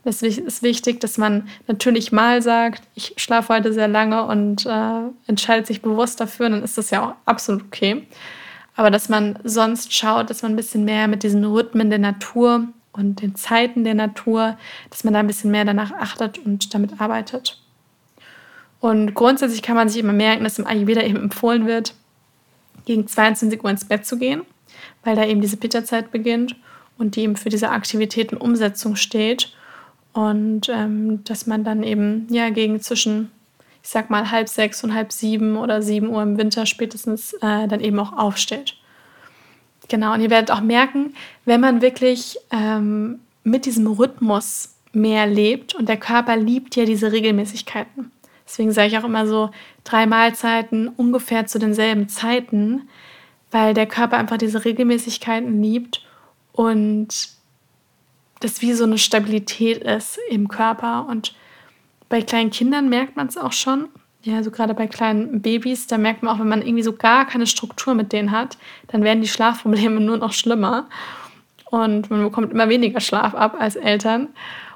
Es 0.03 0.23
ist 0.23 0.63
wichtig, 0.63 1.01
dass 1.01 1.17
man 1.17 1.49
natürlich 1.67 2.13
mal 2.13 2.41
sagt, 2.41 2.83
ich 2.95 3.13
schlafe 3.17 3.53
heute 3.53 3.73
sehr 3.73 3.89
lange 3.89 4.23
und 4.23 4.65
äh, 4.65 5.01
entscheidet 5.27 5.67
sich 5.67 5.81
bewusst 5.81 6.21
dafür, 6.21 6.49
dann 6.49 6.63
ist 6.63 6.77
das 6.77 6.91
ja 6.91 7.05
auch 7.05 7.13
absolut 7.25 7.63
okay. 7.65 8.07
Aber 8.77 8.91
dass 8.91 9.09
man 9.09 9.37
sonst 9.43 9.93
schaut, 9.93 10.29
dass 10.29 10.43
man 10.43 10.53
ein 10.53 10.55
bisschen 10.55 10.85
mehr 10.85 11.07
mit 11.07 11.23
diesen 11.23 11.43
Rhythmen 11.43 11.89
der 11.89 11.99
Natur 11.99 12.67
und 12.93 13.21
den 13.21 13.35
Zeiten 13.35 13.83
der 13.83 13.95
Natur, 13.95 14.57
dass 14.89 15.03
man 15.03 15.13
da 15.13 15.19
ein 15.19 15.27
bisschen 15.27 15.51
mehr 15.51 15.65
danach 15.65 15.91
achtet 15.91 16.37
und 16.39 16.73
damit 16.73 17.01
arbeitet. 17.01 17.59
Und 18.79 19.15
grundsätzlich 19.15 19.63
kann 19.63 19.75
man 19.75 19.89
sich 19.89 19.99
immer 19.99 20.13
merken, 20.13 20.43
dass 20.43 20.59
im 20.59 20.67
Ayurveda 20.67 21.01
eben 21.01 21.17
empfohlen 21.17 21.65
wird, 21.65 21.95
gegen 22.85 23.07
22 23.07 23.63
Uhr 23.63 23.69
ins 23.69 23.85
Bett 23.85 24.05
zu 24.05 24.17
gehen, 24.17 24.43
weil 25.03 25.15
da 25.15 25.25
eben 25.25 25.41
diese 25.41 25.57
Pitta-Zeit 25.57 26.11
beginnt 26.11 26.55
und 26.97 27.15
die 27.15 27.21
eben 27.21 27.35
für 27.35 27.49
diese 27.49 27.69
Aktivitäten 27.69 28.37
Umsetzung 28.37 28.95
steht. 28.95 29.53
Und 30.13 30.69
ähm, 30.69 31.23
dass 31.23 31.47
man 31.47 31.63
dann 31.63 31.83
eben 31.83 32.27
ja 32.29 32.49
gegen 32.49 32.79
zwischen, 32.81 33.31
ich 33.83 33.89
sag 33.89 34.09
mal, 34.09 34.31
halb 34.31 34.49
sechs 34.49 34.83
und 34.83 34.93
halb 34.93 35.11
sieben 35.11 35.57
oder 35.57 35.81
sieben 35.81 36.09
Uhr 36.09 36.21
im 36.23 36.37
Winter 36.37 36.65
spätestens 36.65 37.33
äh, 37.33 37.67
dann 37.67 37.79
eben 37.79 37.99
auch 37.99 38.13
aufsteht. 38.13 38.75
Genau, 39.89 40.13
und 40.13 40.21
ihr 40.21 40.29
werdet 40.29 40.51
auch 40.51 40.61
merken, 40.61 41.13
wenn 41.45 41.61
man 41.61 41.81
wirklich 41.81 42.37
ähm, 42.51 43.19
mit 43.43 43.65
diesem 43.65 43.87
Rhythmus 43.87 44.75
mehr 44.91 45.27
lebt 45.27 45.75
und 45.75 45.87
der 45.87 45.97
Körper 45.97 46.35
liebt 46.35 46.75
ja 46.75 46.85
diese 46.85 47.11
Regelmäßigkeiten. 47.11 48.11
Deswegen 48.45 48.71
sage 48.71 48.87
ich 48.87 48.97
auch 48.97 49.03
immer 49.03 49.27
so 49.27 49.51
drei 49.83 50.05
Mahlzeiten 50.05 50.87
ungefähr 50.87 51.45
zu 51.45 51.59
denselben 51.59 52.09
Zeiten, 52.09 52.89
weil 53.51 53.73
der 53.73 53.85
Körper 53.85 54.17
einfach 54.17 54.37
diese 54.37 54.65
Regelmäßigkeiten 54.65 55.61
liebt 55.61 56.05
und 56.51 57.29
das 58.39 58.61
wie 58.61 58.73
so 58.73 58.83
eine 58.83 58.97
Stabilität 58.97 59.83
ist 59.83 60.19
im 60.29 60.47
Körper. 60.47 61.07
Und 61.09 61.33
bei 62.09 62.21
kleinen 62.21 62.49
Kindern 62.49 62.89
merkt 62.89 63.15
man 63.15 63.27
es 63.27 63.37
auch 63.37 63.51
schon. 63.51 63.89
Ja, 64.23 64.43
so 64.43 64.51
gerade 64.51 64.73
bei 64.73 64.87
kleinen 64.87 65.41
Babys, 65.41 65.87
da 65.87 65.97
merkt 65.97 66.23
man 66.23 66.35
auch, 66.35 66.39
wenn 66.39 66.49
man 66.49 66.61
irgendwie 66.61 66.83
so 66.83 66.93
gar 66.93 67.25
keine 67.25 67.47
Struktur 67.47 67.93
mit 67.93 68.11
denen 68.11 68.31
hat, 68.31 68.57
dann 68.87 69.03
werden 69.03 69.21
die 69.21 69.27
Schlafprobleme 69.27 70.01
nur 70.01 70.17
noch 70.17 70.33
schlimmer. 70.33 70.87
Und 71.65 72.09
man 72.09 72.23
bekommt 72.23 72.51
immer 72.51 72.69
weniger 72.69 72.99
Schlaf 72.99 73.35
ab 73.35 73.55
als 73.59 73.75
Eltern. 73.75 74.29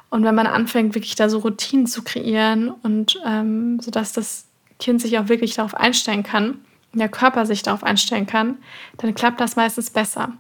Und 0.10 0.24
wenn 0.24 0.36
man 0.36 0.48
anfängt, 0.48 0.94
wirklich 0.94 1.16
da 1.16 1.30
so 1.30 1.40
Routinen 1.40 1.88
zu 1.88 2.04
kreieren 2.04 2.70
und 2.70 3.20
ähm, 3.26 3.80
sodass 3.80 4.12
das 4.12 4.46
Kind 4.80 5.02
sich 5.02 5.18
auch 5.18 5.30
wirklich 5.30 5.56
darauf 5.56 5.74
einstellen 5.74 6.24
kann, 6.24 6.60
der 6.94 7.08
Körper 7.08 7.46
sich 7.46 7.64
darauf 7.64 7.84
einstellen 7.84 8.28
kann, 8.28 8.58
dann 8.98 9.16
klappt 9.16 9.40
das 9.40 9.56
meistens 9.56 9.90
besser. 9.90 10.34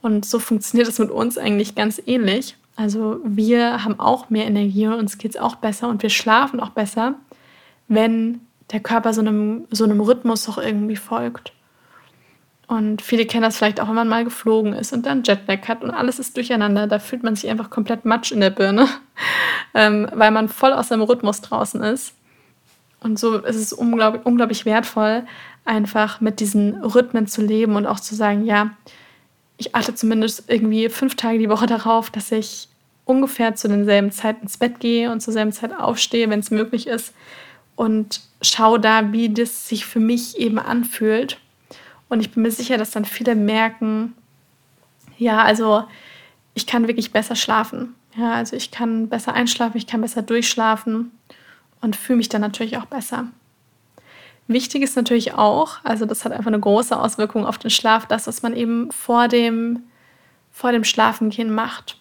Und 0.00 0.24
so 0.24 0.38
funktioniert 0.38 0.88
es 0.88 0.98
mit 0.98 1.10
uns 1.10 1.36
eigentlich 1.36 1.74
ganz 1.74 2.00
ähnlich. 2.06 2.56
Also 2.76 3.20
wir 3.24 3.84
haben 3.84 4.00
auch 4.00 4.30
mehr 4.30 4.46
Energie 4.46 4.86
und 4.86 4.94
uns 4.94 5.18
geht 5.18 5.32
es 5.32 5.40
auch 5.40 5.56
besser 5.56 5.88
und 5.88 6.02
wir 6.02 6.10
schlafen 6.10 6.60
auch 6.60 6.70
besser, 6.70 7.14
wenn 7.88 8.40
der 8.70 8.80
Körper 8.80 9.12
so 9.12 9.20
einem, 9.20 9.66
so 9.70 9.84
einem 9.84 10.00
Rhythmus 10.00 10.48
auch 10.48 10.58
irgendwie 10.58 10.96
folgt. 10.96 11.52
Und 12.66 13.02
viele 13.02 13.26
kennen 13.26 13.42
das 13.42 13.58
vielleicht 13.58 13.80
auch, 13.80 13.88
wenn 13.88 13.94
man 13.94 14.08
mal 14.08 14.24
geflogen 14.24 14.72
ist 14.72 14.94
und 14.94 15.04
dann 15.04 15.24
Jetlag 15.24 15.68
hat 15.68 15.84
und 15.84 15.90
alles 15.90 16.18
ist 16.18 16.36
durcheinander. 16.38 16.86
Da 16.86 16.98
fühlt 16.98 17.22
man 17.22 17.36
sich 17.36 17.50
einfach 17.50 17.68
komplett 17.68 18.06
matsch 18.06 18.32
in 18.32 18.40
der 18.40 18.48
Birne, 18.48 18.88
ähm, 19.74 20.08
weil 20.14 20.30
man 20.30 20.48
voll 20.48 20.72
aus 20.72 20.88
seinem 20.88 21.02
Rhythmus 21.02 21.42
draußen 21.42 21.82
ist. 21.82 22.14
Und 23.00 23.18
so 23.18 23.36
ist 23.38 23.56
es 23.56 23.72
unglaublich, 23.74 24.24
unglaublich 24.24 24.64
wertvoll, 24.64 25.24
einfach 25.64 26.20
mit 26.20 26.40
diesen 26.40 26.82
Rhythmen 26.82 27.26
zu 27.26 27.42
leben 27.42 27.76
und 27.76 27.86
auch 27.86 28.00
zu 28.00 28.14
sagen, 28.14 28.44
ja, 28.46 28.70
ich 29.66 29.74
achte 29.74 29.94
zumindest 29.94 30.44
irgendwie 30.48 30.88
fünf 30.88 31.16
Tage 31.16 31.38
die 31.38 31.48
Woche 31.48 31.66
darauf, 31.66 32.10
dass 32.10 32.30
ich 32.32 32.68
ungefähr 33.04 33.54
zu 33.54 33.68
denselben 33.68 34.12
Zeiten 34.12 34.42
ins 34.42 34.56
Bett 34.56 34.80
gehe 34.80 35.10
und 35.10 35.20
zur 35.20 35.32
selben 35.32 35.52
Zeit 35.52 35.72
aufstehe, 35.72 36.30
wenn 36.30 36.40
es 36.40 36.50
möglich 36.50 36.86
ist. 36.86 37.14
Und 37.74 38.20
schaue 38.42 38.78
da, 38.78 39.12
wie 39.12 39.28
das 39.28 39.68
sich 39.68 39.86
für 39.86 40.00
mich 40.00 40.38
eben 40.38 40.58
anfühlt 40.58 41.38
und 42.12 42.20
ich 42.20 42.30
bin 42.30 42.42
mir 42.42 42.50
sicher, 42.50 42.76
dass 42.76 42.90
dann 42.90 43.06
viele 43.06 43.34
merken, 43.34 44.12
ja, 45.16 45.42
also 45.42 45.84
ich 46.52 46.66
kann 46.66 46.86
wirklich 46.86 47.10
besser 47.10 47.36
schlafen. 47.36 47.94
Ja, 48.14 48.34
also 48.34 48.54
ich 48.54 48.70
kann 48.70 49.08
besser 49.08 49.32
einschlafen, 49.32 49.78
ich 49.78 49.86
kann 49.86 50.02
besser 50.02 50.20
durchschlafen 50.20 51.10
und 51.80 51.96
fühle 51.96 52.18
mich 52.18 52.28
dann 52.28 52.42
natürlich 52.42 52.76
auch 52.76 52.84
besser. 52.84 53.28
Wichtig 54.52 54.82
ist 54.82 54.96
natürlich 54.96 55.34
auch, 55.34 55.78
also 55.84 56.04
das 56.04 56.24
hat 56.24 56.32
einfach 56.32 56.48
eine 56.48 56.60
große 56.60 56.98
Auswirkung 56.98 57.46
auf 57.46 57.58
den 57.58 57.70
Schlaf, 57.70 58.06
das, 58.06 58.26
was 58.26 58.42
man 58.42 58.54
eben 58.54 58.90
vor 58.90 59.28
dem, 59.28 59.84
vor 60.50 60.72
dem 60.72 60.84
Schlafengehen 60.84 61.54
macht. 61.54 61.98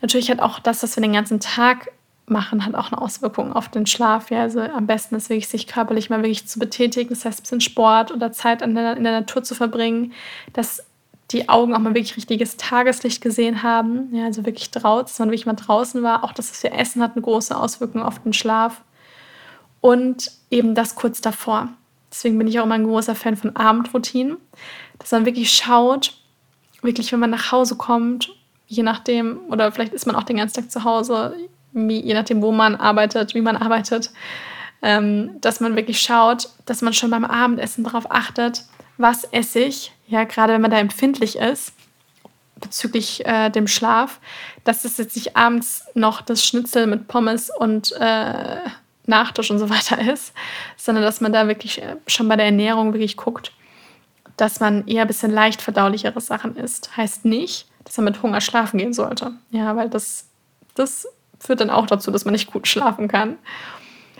Natürlich 0.00 0.30
hat 0.30 0.40
auch 0.40 0.58
das, 0.58 0.82
was 0.82 0.96
wir 0.96 1.02
den 1.02 1.12
ganzen 1.12 1.40
Tag 1.40 1.90
machen 2.30 2.64
hat 2.64 2.74
auch 2.74 2.92
eine 2.92 3.02
Auswirkung 3.02 3.52
auf 3.52 3.68
den 3.68 3.86
Schlaf. 3.86 4.30
Ja, 4.30 4.42
also 4.42 4.60
am 4.60 4.86
besten 4.86 5.16
ist 5.16 5.28
wirklich, 5.28 5.48
sich 5.48 5.66
körperlich 5.66 6.10
mal 6.10 6.18
wirklich 6.18 6.46
zu 6.46 6.58
betätigen, 6.58 7.10
das 7.10 7.24
heißt, 7.24 7.40
ein 7.40 7.42
bisschen 7.42 7.60
Sport 7.60 8.12
oder 8.12 8.32
Zeit 8.32 8.62
in 8.62 8.74
der, 8.74 8.96
in 8.96 9.04
der 9.04 9.20
Natur 9.20 9.42
zu 9.42 9.54
verbringen, 9.54 10.12
dass 10.52 10.84
die 11.32 11.48
Augen 11.48 11.74
auch 11.74 11.78
mal 11.78 11.94
wirklich 11.94 12.16
richtiges 12.16 12.56
Tageslicht 12.56 13.20
gesehen 13.20 13.62
haben, 13.62 14.14
ja, 14.14 14.24
also 14.24 14.44
wirklich 14.44 14.70
draußen, 14.70 15.06
dass 15.06 15.18
man 15.18 15.28
wirklich 15.28 15.46
mal 15.46 15.54
draußen 15.54 16.02
war. 16.02 16.24
Auch 16.24 16.32
das, 16.32 16.50
was 16.50 16.62
wir 16.62 16.72
essen, 16.72 17.02
hat 17.02 17.12
eine 17.12 17.22
große 17.22 17.56
Auswirkung 17.56 18.02
auf 18.02 18.20
den 18.20 18.32
Schlaf. 18.32 18.82
Und 19.80 20.30
eben 20.50 20.74
das 20.74 20.94
kurz 20.94 21.20
davor. 21.20 21.68
Deswegen 22.10 22.38
bin 22.38 22.48
ich 22.48 22.58
auch 22.58 22.64
immer 22.64 22.74
ein 22.74 22.86
großer 22.86 23.14
Fan 23.14 23.36
von 23.36 23.56
Abendroutinen, 23.56 24.36
dass 24.98 25.12
man 25.12 25.24
wirklich 25.24 25.52
schaut, 25.52 26.14
wirklich, 26.82 27.12
wenn 27.12 27.20
man 27.20 27.30
nach 27.30 27.52
Hause 27.52 27.76
kommt, 27.76 28.30
je 28.66 28.82
nachdem, 28.82 29.40
oder 29.48 29.70
vielleicht 29.72 29.92
ist 29.92 30.06
man 30.06 30.16
auch 30.16 30.24
den 30.24 30.36
ganzen 30.36 30.62
Tag 30.62 30.70
zu 30.70 30.84
Hause, 30.84 31.36
je 31.72 32.14
nachdem, 32.14 32.42
wo 32.42 32.52
man 32.52 32.76
arbeitet, 32.76 33.34
wie 33.34 33.40
man 33.40 33.56
arbeitet, 33.56 34.10
ähm, 34.82 35.40
dass 35.40 35.60
man 35.60 35.76
wirklich 35.76 36.00
schaut, 36.00 36.48
dass 36.66 36.82
man 36.82 36.92
schon 36.92 37.10
beim 37.10 37.24
Abendessen 37.24 37.84
darauf 37.84 38.10
achtet, 38.10 38.64
was 38.96 39.24
esse 39.24 39.60
ich, 39.60 39.92
ja, 40.06 40.24
gerade 40.24 40.52
wenn 40.52 40.60
man 40.60 40.70
da 40.70 40.78
empfindlich 40.78 41.36
ist, 41.36 41.72
bezüglich 42.60 43.24
äh, 43.24 43.50
dem 43.50 43.66
Schlaf, 43.66 44.20
dass 44.64 44.84
es 44.84 44.98
jetzt 44.98 45.16
nicht 45.16 45.36
abends 45.36 45.84
noch 45.94 46.20
das 46.20 46.44
Schnitzel 46.44 46.86
mit 46.86 47.08
Pommes 47.08 47.50
und 47.56 47.92
äh, 47.92 48.56
Nachtisch 49.10 49.50
und 49.50 49.58
so 49.58 49.68
weiter 49.68 49.98
ist, 50.12 50.32
sondern 50.76 51.04
dass 51.04 51.20
man 51.20 51.32
da 51.32 51.46
wirklich 51.46 51.82
äh, 51.82 51.96
schon 52.06 52.28
bei 52.28 52.36
der 52.36 52.46
Ernährung 52.46 52.94
wirklich 52.94 53.16
guckt, 53.16 53.52
dass 54.36 54.58
man 54.60 54.86
eher 54.86 55.02
ein 55.02 55.08
bisschen 55.08 55.30
leicht 55.30 55.60
verdaulichere 55.60 56.20
Sachen 56.20 56.56
isst. 56.56 56.96
Heißt 56.96 57.26
nicht, 57.26 57.66
dass 57.84 57.98
man 57.98 58.06
mit 58.06 58.22
Hunger 58.22 58.40
schlafen 58.40 58.78
gehen 58.78 58.94
sollte. 58.94 59.32
Ja, 59.50 59.76
weil 59.76 59.90
das, 59.90 60.28
das 60.74 61.06
führt 61.38 61.60
dann 61.60 61.70
auch 61.70 61.86
dazu, 61.86 62.10
dass 62.10 62.24
man 62.24 62.32
nicht 62.32 62.50
gut 62.50 62.66
schlafen 62.66 63.08
kann, 63.08 63.36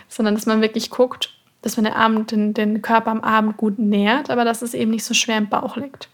sondern 0.07 0.35
dass 0.35 0.45
man 0.45 0.61
wirklich 0.61 0.91
guckt, 0.91 1.33
dass 1.61 1.77
man 1.77 1.85
den, 1.85 1.93
Abend, 1.93 2.31
den, 2.31 2.53
den 2.53 2.81
Körper 2.81 3.11
am 3.11 3.21
Abend 3.21 3.57
gut 3.57 3.79
nährt, 3.79 4.29
aber 4.29 4.45
dass 4.45 4.61
es 4.61 4.73
eben 4.73 4.91
nicht 4.91 5.05
so 5.05 5.13
schwer 5.13 5.37
im 5.37 5.49
Bauch 5.49 5.77
liegt. 5.77 6.09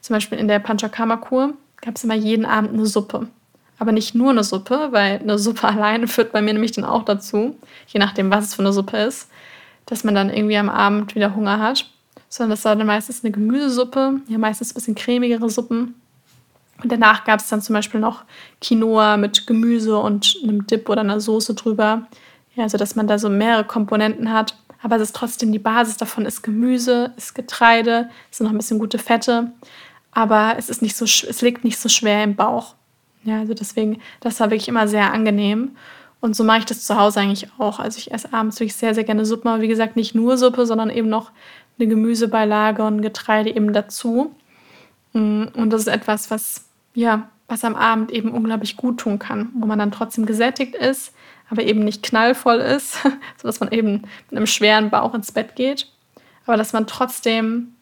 Zum 0.00 0.14
Beispiel 0.14 0.38
in 0.38 0.48
der 0.48 0.58
Panchakarma-Kur 0.58 1.54
gab 1.80 1.96
es 1.96 2.04
immer 2.04 2.14
jeden 2.14 2.44
Abend 2.44 2.72
eine 2.72 2.86
Suppe. 2.86 3.28
Aber 3.78 3.92
nicht 3.92 4.14
nur 4.14 4.30
eine 4.30 4.44
Suppe, 4.44 4.88
weil 4.90 5.20
eine 5.20 5.38
Suppe 5.38 5.64
alleine 5.68 6.08
führt 6.08 6.32
bei 6.32 6.42
mir 6.42 6.52
nämlich 6.52 6.72
dann 6.72 6.84
auch 6.84 7.04
dazu, 7.04 7.56
je 7.86 8.00
nachdem, 8.00 8.30
was 8.30 8.46
es 8.46 8.54
für 8.54 8.62
eine 8.62 8.72
Suppe 8.72 8.98
ist, 8.98 9.28
dass 9.86 10.04
man 10.04 10.14
dann 10.14 10.30
irgendwie 10.30 10.56
am 10.56 10.68
Abend 10.68 11.14
wieder 11.14 11.34
Hunger 11.34 11.60
hat. 11.60 11.90
Sondern 12.28 12.50
das 12.50 12.64
war 12.64 12.74
dann 12.74 12.86
meistens 12.86 13.22
eine 13.22 13.32
Gemüsesuppe, 13.32 14.20
ja 14.28 14.38
meistens 14.38 14.72
ein 14.72 14.74
bisschen 14.74 14.94
cremigere 14.94 15.48
Suppen. 15.48 15.94
Und 16.82 16.92
danach 16.92 17.24
gab 17.24 17.40
es 17.40 17.48
dann 17.48 17.62
zum 17.62 17.74
Beispiel 17.74 18.00
noch 18.00 18.24
Quinoa 18.60 19.16
mit 19.16 19.46
Gemüse 19.46 19.96
und 19.96 20.36
einem 20.42 20.66
Dip 20.66 20.88
oder 20.88 21.00
einer 21.00 21.20
Soße 21.20 21.54
drüber. 21.54 22.06
Ja, 22.54 22.64
also 22.64 22.78
dass 22.78 22.96
man 22.96 23.06
da 23.06 23.18
so 23.18 23.28
mehrere 23.28 23.64
Komponenten 23.64 24.32
hat. 24.32 24.56
Aber 24.82 24.96
es 24.96 25.02
ist 25.02 25.16
trotzdem 25.16 25.52
die 25.52 25.58
Basis 25.58 25.96
davon 25.96 26.26
ist 26.26 26.42
Gemüse, 26.42 27.12
ist 27.16 27.34
Getreide, 27.34 28.08
sind 28.30 28.44
noch 28.44 28.52
ein 28.52 28.58
bisschen 28.58 28.78
gute 28.78 28.98
Fette. 28.98 29.52
Aber 30.12 30.54
es 30.58 30.68
ist 30.68 30.80
nicht 30.80 30.96
so, 30.96 31.04
es 31.04 31.42
liegt 31.42 31.64
nicht 31.64 31.78
so 31.78 31.88
schwer 31.88 32.22
im 32.22 32.36
Bauch. 32.36 32.75
Ja, 33.26 33.40
also 33.40 33.54
deswegen, 33.54 34.00
das 34.20 34.38
war 34.38 34.50
wirklich 34.50 34.68
immer 34.68 34.86
sehr 34.86 35.12
angenehm. 35.12 35.72
Und 36.20 36.34
so 36.34 36.44
mache 36.44 36.60
ich 36.60 36.64
das 36.64 36.84
zu 36.84 36.96
Hause 36.96 37.20
eigentlich 37.20 37.48
auch. 37.58 37.80
Also 37.80 37.98
ich 37.98 38.12
esse 38.12 38.32
abends 38.32 38.58
wirklich 38.58 38.76
sehr, 38.76 38.94
sehr 38.94 39.04
gerne 39.04 39.26
Suppe. 39.26 39.50
Aber 39.50 39.60
wie 39.60 39.68
gesagt, 39.68 39.96
nicht 39.96 40.14
nur 40.14 40.38
Suppe, 40.38 40.64
sondern 40.64 40.90
eben 40.90 41.08
noch 41.08 41.32
eine 41.78 41.88
Gemüsebeilage 41.88 42.84
und 42.84 43.02
Getreide 43.02 43.54
eben 43.54 43.72
dazu. 43.72 44.34
Mm, 45.12 45.44
und 45.54 45.70
das 45.70 45.82
ist 45.82 45.88
etwas, 45.88 46.30
was, 46.30 46.68
ja, 46.94 47.28
was 47.48 47.64
am 47.64 47.74
Abend 47.74 48.12
eben 48.12 48.30
unglaublich 48.30 48.76
gut 48.76 48.98
tun 48.98 49.18
kann, 49.18 49.50
wo 49.54 49.66
man 49.66 49.78
dann 49.78 49.92
trotzdem 49.92 50.24
gesättigt 50.24 50.74
ist, 50.74 51.12
aber 51.50 51.62
eben 51.62 51.80
nicht 51.80 52.02
knallvoll 52.02 52.56
ist, 52.56 52.98
sodass 53.36 53.60
man 53.60 53.72
eben 53.72 54.02
mit 54.30 54.36
einem 54.36 54.46
schweren 54.46 54.90
Bauch 54.90 55.14
ins 55.14 55.32
Bett 55.32 55.56
geht. 55.56 55.88
Aber 56.46 56.56
dass 56.56 56.72
man 56.72 56.86
trotzdem 56.86 57.75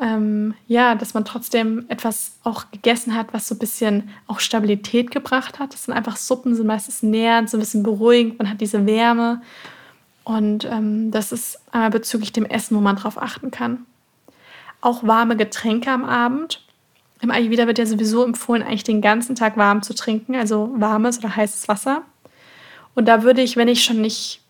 ähm, 0.00 0.54
ja, 0.66 0.94
dass 0.94 1.14
man 1.14 1.24
trotzdem 1.24 1.84
etwas 1.88 2.32
auch 2.44 2.70
gegessen 2.70 3.14
hat, 3.14 3.32
was 3.32 3.48
so 3.48 3.54
ein 3.54 3.58
bisschen 3.58 4.10
auch 4.26 4.40
Stabilität 4.40 5.10
gebracht 5.10 5.58
hat. 5.58 5.72
Das 5.72 5.84
sind 5.84 5.94
einfach 5.94 6.16
Suppen, 6.16 6.54
sind 6.54 6.66
meistens 6.66 7.02
nährend, 7.02 7.50
so 7.50 7.56
ein 7.56 7.60
bisschen 7.60 7.82
beruhigend, 7.82 8.38
man 8.38 8.48
hat 8.48 8.60
diese 8.60 8.86
Wärme. 8.86 9.42
Und 10.24 10.64
ähm, 10.66 11.10
das 11.10 11.32
ist 11.32 11.58
einmal 11.72 11.90
bezüglich 11.90 12.32
dem 12.32 12.44
Essen, 12.44 12.76
wo 12.76 12.80
man 12.80 12.96
drauf 12.96 13.20
achten 13.20 13.50
kann. 13.50 13.86
Auch 14.80 15.02
warme 15.02 15.36
Getränke 15.36 15.90
am 15.90 16.04
Abend. 16.04 16.62
Im 17.20 17.30
Ayurveda 17.30 17.66
wird 17.66 17.78
ja 17.78 17.86
sowieso 17.86 18.24
empfohlen, 18.24 18.62
eigentlich 18.62 18.84
den 18.84 19.00
ganzen 19.00 19.34
Tag 19.34 19.56
warm 19.56 19.82
zu 19.82 19.94
trinken, 19.94 20.36
also 20.36 20.72
warmes 20.76 21.18
oder 21.18 21.34
heißes 21.34 21.66
Wasser. 21.66 22.02
Und 22.94 23.06
da 23.06 23.22
würde 23.22 23.42
ich, 23.42 23.56
wenn 23.56 23.68
ich 23.68 23.82
schon 23.82 24.00
nicht 24.00 24.40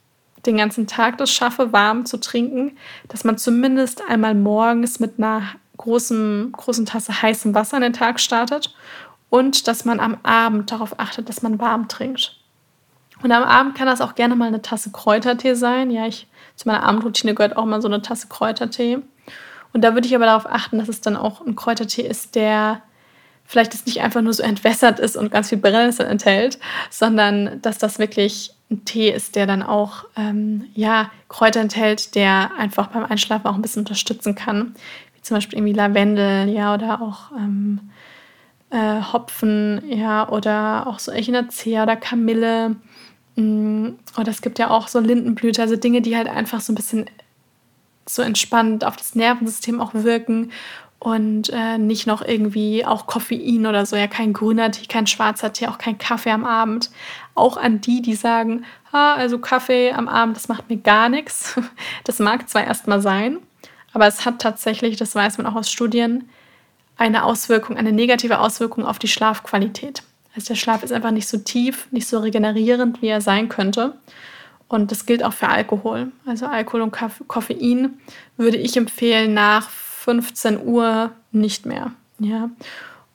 den 0.46 0.56
ganzen 0.56 0.86
Tag 0.86 1.18
das 1.18 1.30
schaffe, 1.30 1.72
warm 1.72 2.06
zu 2.06 2.18
trinken, 2.18 2.76
dass 3.08 3.24
man 3.24 3.38
zumindest 3.38 4.02
einmal 4.08 4.34
morgens 4.34 5.00
mit 5.00 5.18
einer 5.18 5.42
großen, 5.76 6.52
großen 6.52 6.86
Tasse 6.86 7.22
heißem 7.22 7.54
Wasser 7.54 7.76
in 7.76 7.82
den 7.82 7.92
Tag 7.92 8.20
startet 8.20 8.74
und 9.30 9.68
dass 9.68 9.84
man 9.84 10.00
am 10.00 10.18
Abend 10.22 10.70
darauf 10.70 10.98
achtet, 10.98 11.28
dass 11.28 11.42
man 11.42 11.58
warm 11.58 11.88
trinkt. 11.88 12.36
Und 13.22 13.32
am 13.32 13.42
Abend 13.42 13.74
kann 13.74 13.86
das 13.86 14.00
auch 14.00 14.14
gerne 14.14 14.36
mal 14.36 14.46
eine 14.46 14.62
Tasse 14.62 14.90
Kräutertee 14.92 15.54
sein. 15.54 15.90
Ja, 15.90 16.06
ich, 16.06 16.28
zu 16.54 16.68
meiner 16.68 16.84
Abendroutine 16.84 17.34
gehört 17.34 17.56
auch 17.56 17.64
mal 17.64 17.82
so 17.82 17.88
eine 17.88 18.00
Tasse 18.00 18.28
Kräutertee. 18.28 18.98
Und 19.72 19.82
da 19.82 19.94
würde 19.94 20.06
ich 20.06 20.14
aber 20.14 20.26
darauf 20.26 20.46
achten, 20.46 20.78
dass 20.78 20.88
es 20.88 21.00
dann 21.00 21.16
auch 21.16 21.44
ein 21.44 21.56
Kräutertee 21.56 22.02
ist, 22.02 22.36
der 22.36 22.82
vielleicht 23.44 23.86
nicht 23.86 24.02
einfach 24.02 24.20
nur 24.20 24.32
so 24.32 24.42
entwässert 24.42 25.00
ist 25.00 25.16
und 25.16 25.32
ganz 25.32 25.48
viel 25.48 25.58
Brennnessel 25.58 26.06
enthält, 26.06 26.58
sondern 26.90 27.60
dass 27.62 27.78
das 27.78 27.98
wirklich 27.98 28.54
ein 28.70 28.84
Tee 28.84 29.10
ist, 29.10 29.36
der 29.36 29.46
dann 29.46 29.62
auch 29.62 30.04
ähm, 30.16 30.66
ja, 30.74 31.10
Kräuter 31.28 31.60
enthält, 31.60 32.14
der 32.14 32.50
einfach 32.58 32.88
beim 32.88 33.04
Einschlafen 33.04 33.46
auch 33.46 33.54
ein 33.54 33.62
bisschen 33.62 33.80
unterstützen 33.80 34.34
kann. 34.34 34.74
Wie 35.14 35.22
zum 35.22 35.36
Beispiel 35.36 35.58
irgendwie 35.58 35.72
Lavendel, 35.72 36.48
ja, 36.48 36.74
oder 36.74 37.00
auch 37.00 37.32
ähm, 37.36 37.90
äh, 38.70 39.00
Hopfen, 39.00 39.82
ja, 39.88 40.28
oder 40.28 40.86
auch 40.86 40.98
so 40.98 41.12
Echinacea 41.12 41.82
oder 41.82 41.96
Kamille. 41.96 42.76
Mm, 43.36 43.90
oder 44.18 44.30
es 44.30 44.42
gibt 44.42 44.58
ja 44.58 44.70
auch 44.70 44.88
so 44.88 45.00
Lindenblüte, 45.00 45.62
also 45.62 45.76
Dinge, 45.76 46.02
die 46.02 46.16
halt 46.16 46.28
einfach 46.28 46.60
so 46.60 46.72
ein 46.72 46.76
bisschen 46.76 47.06
so 48.06 48.22
entspannt 48.22 48.84
auf 48.84 48.96
das 48.96 49.14
Nervensystem 49.14 49.80
auch 49.80 49.94
wirken 49.94 50.50
und 51.00 51.50
äh, 51.50 51.78
nicht 51.78 52.06
noch 52.06 52.22
irgendwie 52.22 52.84
auch 52.84 53.06
Koffein 53.06 53.66
oder 53.66 53.86
so, 53.86 53.94
ja 53.94 54.08
kein 54.08 54.32
grüner 54.32 54.70
Tee, 54.70 54.86
kein 54.86 55.06
schwarzer 55.06 55.52
Tee, 55.52 55.68
auch 55.68 55.78
kein 55.78 55.98
Kaffee 55.98 56.30
am 56.30 56.44
Abend. 56.44 56.90
Auch 57.34 57.56
an 57.56 57.80
die, 57.80 58.02
die 58.02 58.14
sagen, 58.14 58.64
ha, 58.92 59.14
also 59.14 59.38
Kaffee 59.38 59.92
am 59.92 60.08
Abend, 60.08 60.36
das 60.36 60.48
macht 60.48 60.68
mir 60.68 60.78
gar 60.78 61.08
nichts. 61.08 61.58
Das 62.04 62.18
mag 62.18 62.48
zwar 62.48 62.64
erstmal 62.64 63.00
sein, 63.00 63.38
aber 63.92 64.06
es 64.06 64.24
hat 64.24 64.40
tatsächlich, 64.40 64.96
das 64.96 65.14
weiß 65.14 65.38
man 65.38 65.46
auch 65.46 65.54
aus 65.54 65.70
Studien, 65.70 66.28
eine 66.96 67.24
Auswirkung, 67.24 67.76
eine 67.76 67.92
negative 67.92 68.40
Auswirkung 68.40 68.84
auf 68.84 68.98
die 68.98 69.08
Schlafqualität. 69.08 70.02
Also 70.34 70.48
der 70.48 70.54
Schlaf 70.56 70.82
ist 70.82 70.92
einfach 70.92 71.10
nicht 71.12 71.28
so 71.28 71.38
tief, 71.38 71.86
nicht 71.92 72.08
so 72.08 72.18
regenerierend, 72.18 73.02
wie 73.02 73.08
er 73.08 73.20
sein 73.20 73.48
könnte. 73.48 73.94
Und 74.68 74.90
das 74.90 75.06
gilt 75.06 75.22
auch 75.22 75.32
für 75.32 75.48
Alkohol. 75.48 76.12
Also 76.26 76.46
Alkohol 76.46 76.82
und 76.82 76.96
Koffein 77.28 77.98
würde 78.36 78.56
ich 78.56 78.76
empfehlen 78.76 79.32
nach 79.34 79.70
15 80.08 80.66
Uhr 80.66 81.12
nicht 81.32 81.66
mehr. 81.66 81.92
Ja. 82.18 82.50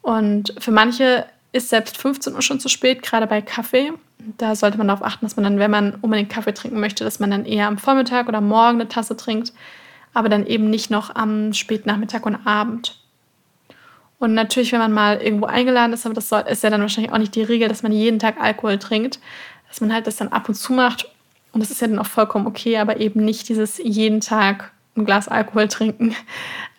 Und 0.02 0.54
für 0.60 0.72
manche 0.72 1.26
ist 1.52 1.70
selbst 1.70 1.98
15 1.98 2.34
Uhr 2.34 2.42
schon 2.42 2.60
zu 2.60 2.70
spät, 2.70 3.04
gerade 3.04 3.28
bei 3.28 3.42
Kaffee. 3.42 3.94
Da 4.38 4.56
sollte 4.56 4.78
man 4.78 4.88
darauf 4.88 5.04
achten, 5.04 5.26
dass 5.26 5.36
man 5.36 5.44
dann, 5.44 5.60
wenn 5.60 5.72
man 5.72 5.96
unbedingt 6.02 6.30
Kaffee 6.30 6.54
trinken 6.54 6.80
möchte, 6.80 7.04
dass 7.04 7.20
man 7.20 7.32
dann 7.32 7.46
eher 7.46 7.68
am 7.68 7.78
Vormittag 7.78 8.28
oder 8.28 8.42
morgen 8.42 8.80
eine 8.80 8.88
Tasse 8.88 9.18
trinkt, 9.18 9.54
aber 10.14 10.30
dann 10.30 10.46
eben 10.46 10.70
nicht 10.70 10.90
noch 10.90 11.16
am 11.16 11.54
Spätnachmittag 11.54 12.26
und 12.26 12.48
Abend. 12.48 12.98
Und 14.20 14.34
natürlich, 14.34 14.72
wenn 14.72 14.80
man 14.80 14.94
mal 14.94 15.22
irgendwo 15.22 15.48
eingeladen 15.48 15.94
ist, 15.94 16.06
aber 16.06 16.16
das 16.16 16.32
ist 16.32 16.64
ja 16.64 16.70
dann 16.70 16.82
wahrscheinlich 16.82 17.12
auch 17.12 17.18
nicht 17.18 17.36
die 17.36 17.44
Regel, 17.44 17.68
dass 17.68 17.84
man 17.84 17.92
jeden 17.92 18.20
Tag 18.20 18.40
Alkohol 18.40 18.78
trinkt, 18.78 19.20
dass 19.68 19.82
man 19.82 19.94
halt 19.94 20.08
das 20.08 20.16
dann 20.16 20.30
ab 20.30 20.48
und 20.48 20.56
zu 20.56 20.74
macht. 20.74 21.10
Und 21.52 21.62
das 21.62 21.72
ist 21.72 21.82
ja 21.82 21.88
dann 21.88 22.00
auch 22.00 22.08
vollkommen 22.08 22.48
okay, 22.48 22.78
aber 22.78 23.00
eben 23.00 23.24
nicht 23.26 23.50
dieses 23.50 23.78
jeden 23.78 24.22
Tag 24.22 24.72
ein 24.96 25.06
Glas 25.06 25.28
Alkohol 25.28 25.68
trinken. 25.68 26.16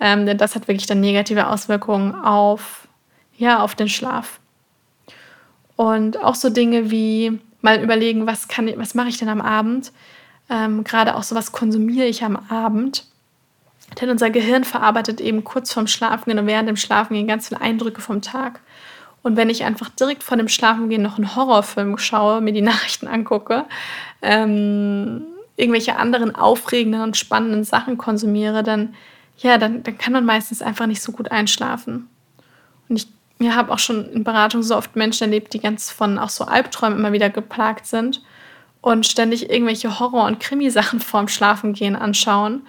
Ähm, 0.00 0.26
denn 0.26 0.36
das 0.36 0.56
hat 0.56 0.66
wirklich 0.66 0.88
dann 0.88 1.00
negative 1.00 1.46
Auswirkungen 1.46 2.16
auf, 2.16 2.88
ja, 3.38 3.60
auf 3.60 3.76
den 3.76 3.88
Schlaf. 3.88 4.40
Und 5.76 6.18
auch 6.22 6.34
so 6.34 6.50
Dinge 6.50 6.90
wie 6.90 7.38
mal 7.62 7.80
überlegen, 7.80 8.26
was, 8.26 8.48
kann, 8.48 8.70
was 8.76 8.94
mache 8.94 9.08
ich 9.08 9.18
denn 9.18 9.28
am 9.28 9.40
Abend? 9.40 9.92
Ähm, 10.50 10.82
Gerade 10.82 11.14
auch 11.14 11.22
so, 11.22 11.36
was 11.36 11.52
konsumiere 11.52 12.06
ich 12.06 12.24
am 12.24 12.36
Abend? 12.50 13.06
Denn 14.00 14.10
unser 14.10 14.30
Gehirn 14.30 14.64
verarbeitet 14.64 15.20
eben 15.20 15.44
kurz 15.44 15.72
vorm 15.72 15.86
Schlafengehen 15.86 16.38
und 16.38 16.46
während 16.46 16.68
dem 16.68 16.76
Schlafengehen 16.76 17.28
ganz 17.28 17.48
viele 17.48 17.60
Eindrücke 17.60 18.00
vom 18.00 18.20
Tag. 18.20 18.60
Und 19.22 19.36
wenn 19.36 19.48
ich 19.48 19.64
einfach 19.64 19.88
direkt 19.88 20.22
vor 20.22 20.36
dem 20.36 20.48
Schlafengehen 20.48 21.02
noch 21.02 21.16
einen 21.16 21.34
Horrorfilm 21.34 21.96
schaue, 21.98 22.40
mir 22.40 22.52
die 22.52 22.62
Nachrichten 22.62 23.06
angucke, 23.06 23.64
ähm, 24.22 25.22
irgendwelche 25.56 25.96
anderen 25.96 26.34
aufregenden 26.34 27.02
und 27.02 27.16
spannenden 27.16 27.64
Sachen 27.64 27.98
konsumiere, 27.98 28.62
dann, 28.62 28.94
ja, 29.38 29.58
dann, 29.58 29.82
dann 29.82 29.98
kann 29.98 30.12
man 30.12 30.24
meistens 30.24 30.62
einfach 30.62 30.86
nicht 30.86 31.02
so 31.02 31.12
gut 31.12 31.30
einschlafen. 31.30 32.08
Und 32.88 32.96
ich 32.96 33.08
ja, 33.38 33.54
habe 33.54 33.72
auch 33.72 33.78
schon 33.78 34.10
in 34.10 34.24
Beratung 34.24 34.62
so 34.62 34.76
oft 34.76 34.96
Menschen 34.96 35.24
erlebt, 35.24 35.52
die 35.54 35.60
ganz 35.60 35.90
von 35.90 36.18
auch 36.18 36.28
so 36.28 36.44
Albträumen 36.44 36.98
immer 36.98 37.12
wieder 37.12 37.30
geplagt 37.30 37.86
sind 37.86 38.22
und 38.80 39.06
ständig 39.06 39.50
irgendwelche 39.50 39.98
Horror- 39.98 40.26
und 40.26 40.40
Krimisachen 40.40 41.00
vorm 41.00 41.28
Schlafengehen 41.28 41.96
anschauen. 41.96 42.66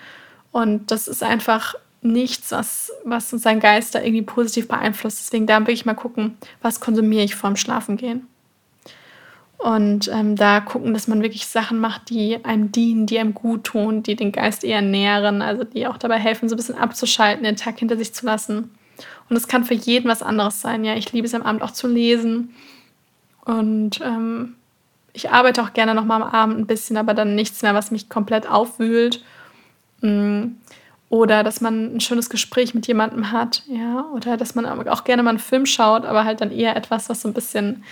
Und 0.52 0.92
das 0.92 1.08
ist 1.08 1.24
einfach 1.24 1.76
nichts, 2.02 2.52
was, 2.52 2.92
was 3.04 3.30
seinen 3.32 3.60
Geist 3.60 3.96
da 3.96 4.00
irgendwie 4.00 4.22
positiv 4.22 4.68
beeinflusst. 4.68 5.20
Deswegen 5.20 5.48
da 5.48 5.66
will 5.66 5.74
ich 5.74 5.86
mal 5.86 5.96
gucken, 5.96 6.38
was 6.62 6.80
konsumiere 6.80 7.24
ich 7.24 7.36
vorm 7.36 7.56
Schlafengehen. 7.56 8.28
Und 9.58 10.10
ähm, 10.10 10.36
da 10.36 10.60
gucken, 10.60 10.94
dass 10.94 11.08
man 11.08 11.22
wirklich 11.22 11.48
Sachen 11.48 11.80
macht, 11.80 12.10
die 12.10 12.44
einem 12.44 12.72
dienen, 12.72 13.06
die 13.06 13.18
einem 13.18 13.34
gut 13.34 13.64
tun, 13.64 14.04
die 14.04 14.16
den 14.16 14.32
Geist 14.32 14.64
eher 14.64 14.82
nähren, 14.82 15.42
also 15.42 15.64
die 15.64 15.88
auch 15.88 15.98
dabei 15.98 16.20
helfen, 16.20 16.50
so 16.50 16.56
ein 16.56 16.58
bisschen 16.58 16.78
abzuschalten, 16.78 17.44
den 17.44 17.56
Tag 17.56 17.80
hinter 17.80 17.98
sich 17.98 18.14
zu 18.14 18.26
lassen. 18.26 18.72
Und 19.30 19.36
es 19.36 19.48
kann 19.48 19.64
für 19.64 19.74
jeden 19.74 20.10
was 20.10 20.22
anderes 20.22 20.62
sein. 20.62 20.84
Ja, 20.84 20.96
ich 20.96 21.12
liebe 21.14 21.26
es 21.26 21.34
am 21.34 21.42
Abend 21.42 21.62
auch 21.62 21.72
zu 21.72 21.88
lesen. 21.88 22.54
Und 23.44 24.02
ähm, 24.04 24.56
ich 25.14 25.32
arbeite 25.32 25.64
auch 25.64 25.74
gerne 25.74 25.96
noch 25.96 26.06
mal 26.06 26.22
am 26.22 26.24
Abend 26.24 26.60
ein 26.60 26.68
bisschen, 26.68 26.98
aber 26.98 27.14
dann 27.14 27.36
nichts 27.36 27.62
mehr, 27.62 27.74
was 27.74 27.92
mich 27.92 28.10
komplett 28.10 28.50
aufwühlt. 28.50 29.24
Mm. 30.02 30.48
Oder 31.10 31.44
dass 31.44 31.62
man 31.62 31.96
ein 31.96 32.02
schönes 32.02 32.30
Gespräch 32.30 32.74
mit 32.74 32.88
jemandem 32.88 33.32
hat, 33.32 33.62
ja, 33.68 34.06
oder 34.14 34.38
dass 34.38 34.56
man 34.56 34.66
auch 34.66 35.04
gerne 35.04 35.22
mal 35.22 35.30
einen 35.30 35.40
Film 35.40 35.68
schaut, 35.68 36.04
aber 36.04 36.26
halt 36.26 36.42
dann 36.42 36.52
eher 36.52 36.76
etwas, 36.76 37.10
was 37.10 37.22
so 37.22 37.28
ein 37.28 37.34
bisschen 37.34 37.84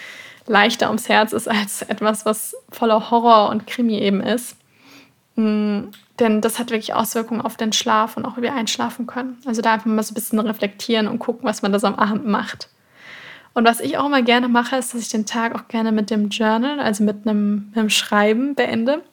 leichter 0.48 0.88
ums 0.88 1.10
Herz 1.10 1.34
ist, 1.34 1.48
als 1.48 1.82
etwas, 1.84 2.26
was 2.26 2.56
voller 2.70 3.12
Horror 3.12 3.50
und 3.50 3.68
Krimi 3.68 4.00
eben 4.00 4.22
ist. 4.22 4.58
Mhm. 5.36 5.92
Denn 6.20 6.42
das 6.42 6.60
hat 6.60 6.70
wirklich 6.70 6.94
Auswirkungen 6.94 7.42
auf 7.42 7.58
den 7.58 7.74
Schlaf 7.74 8.18
und 8.18 8.26
auch 8.26 8.38
wie 8.38 8.44
wir 8.44 8.54
einschlafen 8.54 9.08
können. 9.08 9.38
Also 9.46 9.62
da 9.62 9.74
einfach 9.74 9.88
mal 9.88 10.04
so 10.04 10.12
ein 10.12 10.16
bisschen 10.16 10.40
reflektieren 10.40 11.08
und 11.08 11.20
gucken, 11.20 11.48
was 11.48 11.64
man 11.64 11.72
da 11.72 11.80
so 11.80 11.88
am 11.88 11.96
Abend 11.96 12.28
macht. 12.28 12.70
Und 13.56 13.66
was 13.66 13.80
ich 13.80 13.98
auch 13.98 14.06
immer 14.06 14.22
gerne 14.22 14.48
mache, 14.48 14.76
ist, 14.78 14.94
dass 14.94 15.02
ich 15.02 15.10
den 15.10 15.26
Tag 15.26 15.56
auch 15.56 15.68
gerne 15.68 15.92
mit 15.92 16.10
dem 16.10 16.30
Journal, 16.30 16.80
also 16.80 17.04
mit 17.04 17.28
einem, 17.28 17.68
mit 17.70 17.78
einem 17.78 17.90
Schreiben 17.90 18.56
beende. 18.56 19.04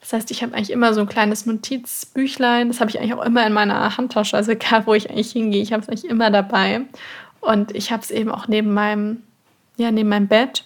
Das 0.00 0.14
heißt, 0.14 0.30
ich 0.30 0.42
habe 0.42 0.54
eigentlich 0.54 0.70
immer 0.70 0.94
so 0.94 1.02
ein 1.02 1.08
kleines 1.08 1.44
Notizbüchlein. 1.46 2.68
Das 2.68 2.80
habe 2.80 2.90
ich 2.90 2.98
eigentlich 2.98 3.14
auch 3.14 3.24
immer 3.24 3.46
in 3.46 3.52
meiner 3.52 3.96
Handtasche. 3.96 4.36
Also 4.36 4.52
egal, 4.52 4.86
wo 4.86 4.94
ich 4.94 5.10
eigentlich 5.10 5.32
hingehe, 5.32 5.62
ich 5.62 5.72
habe 5.72 5.82
es 5.82 5.88
eigentlich 5.88 6.10
immer 6.10 6.30
dabei. 6.30 6.82
Und 7.40 7.74
ich 7.74 7.92
habe 7.92 8.02
es 8.02 8.10
eben 8.10 8.30
auch 8.30 8.48
neben 8.48 8.72
meinem, 8.72 9.22
ja, 9.80 9.90
neben 9.90 10.08
meinem 10.08 10.28
Bett. 10.28 10.64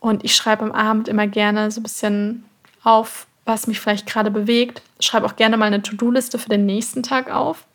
Und 0.00 0.24
ich 0.24 0.34
schreibe 0.34 0.64
am 0.64 0.72
Abend 0.72 1.08
immer 1.08 1.26
gerne 1.26 1.70
so 1.70 1.80
ein 1.80 1.82
bisschen 1.82 2.44
auf, 2.82 3.26
was 3.44 3.66
mich 3.66 3.80
vielleicht 3.80 4.06
gerade 4.06 4.30
bewegt. 4.30 4.82
Schreibe 5.00 5.26
auch 5.26 5.36
gerne 5.36 5.56
mal 5.56 5.66
eine 5.66 5.82
To-Do-Liste 5.82 6.38
für 6.38 6.48
den 6.48 6.66
nächsten 6.66 7.02
Tag 7.02 7.30
auf. 7.30 7.66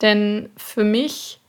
Denn 0.00 0.50
für 0.56 0.84
mich, 0.84 1.40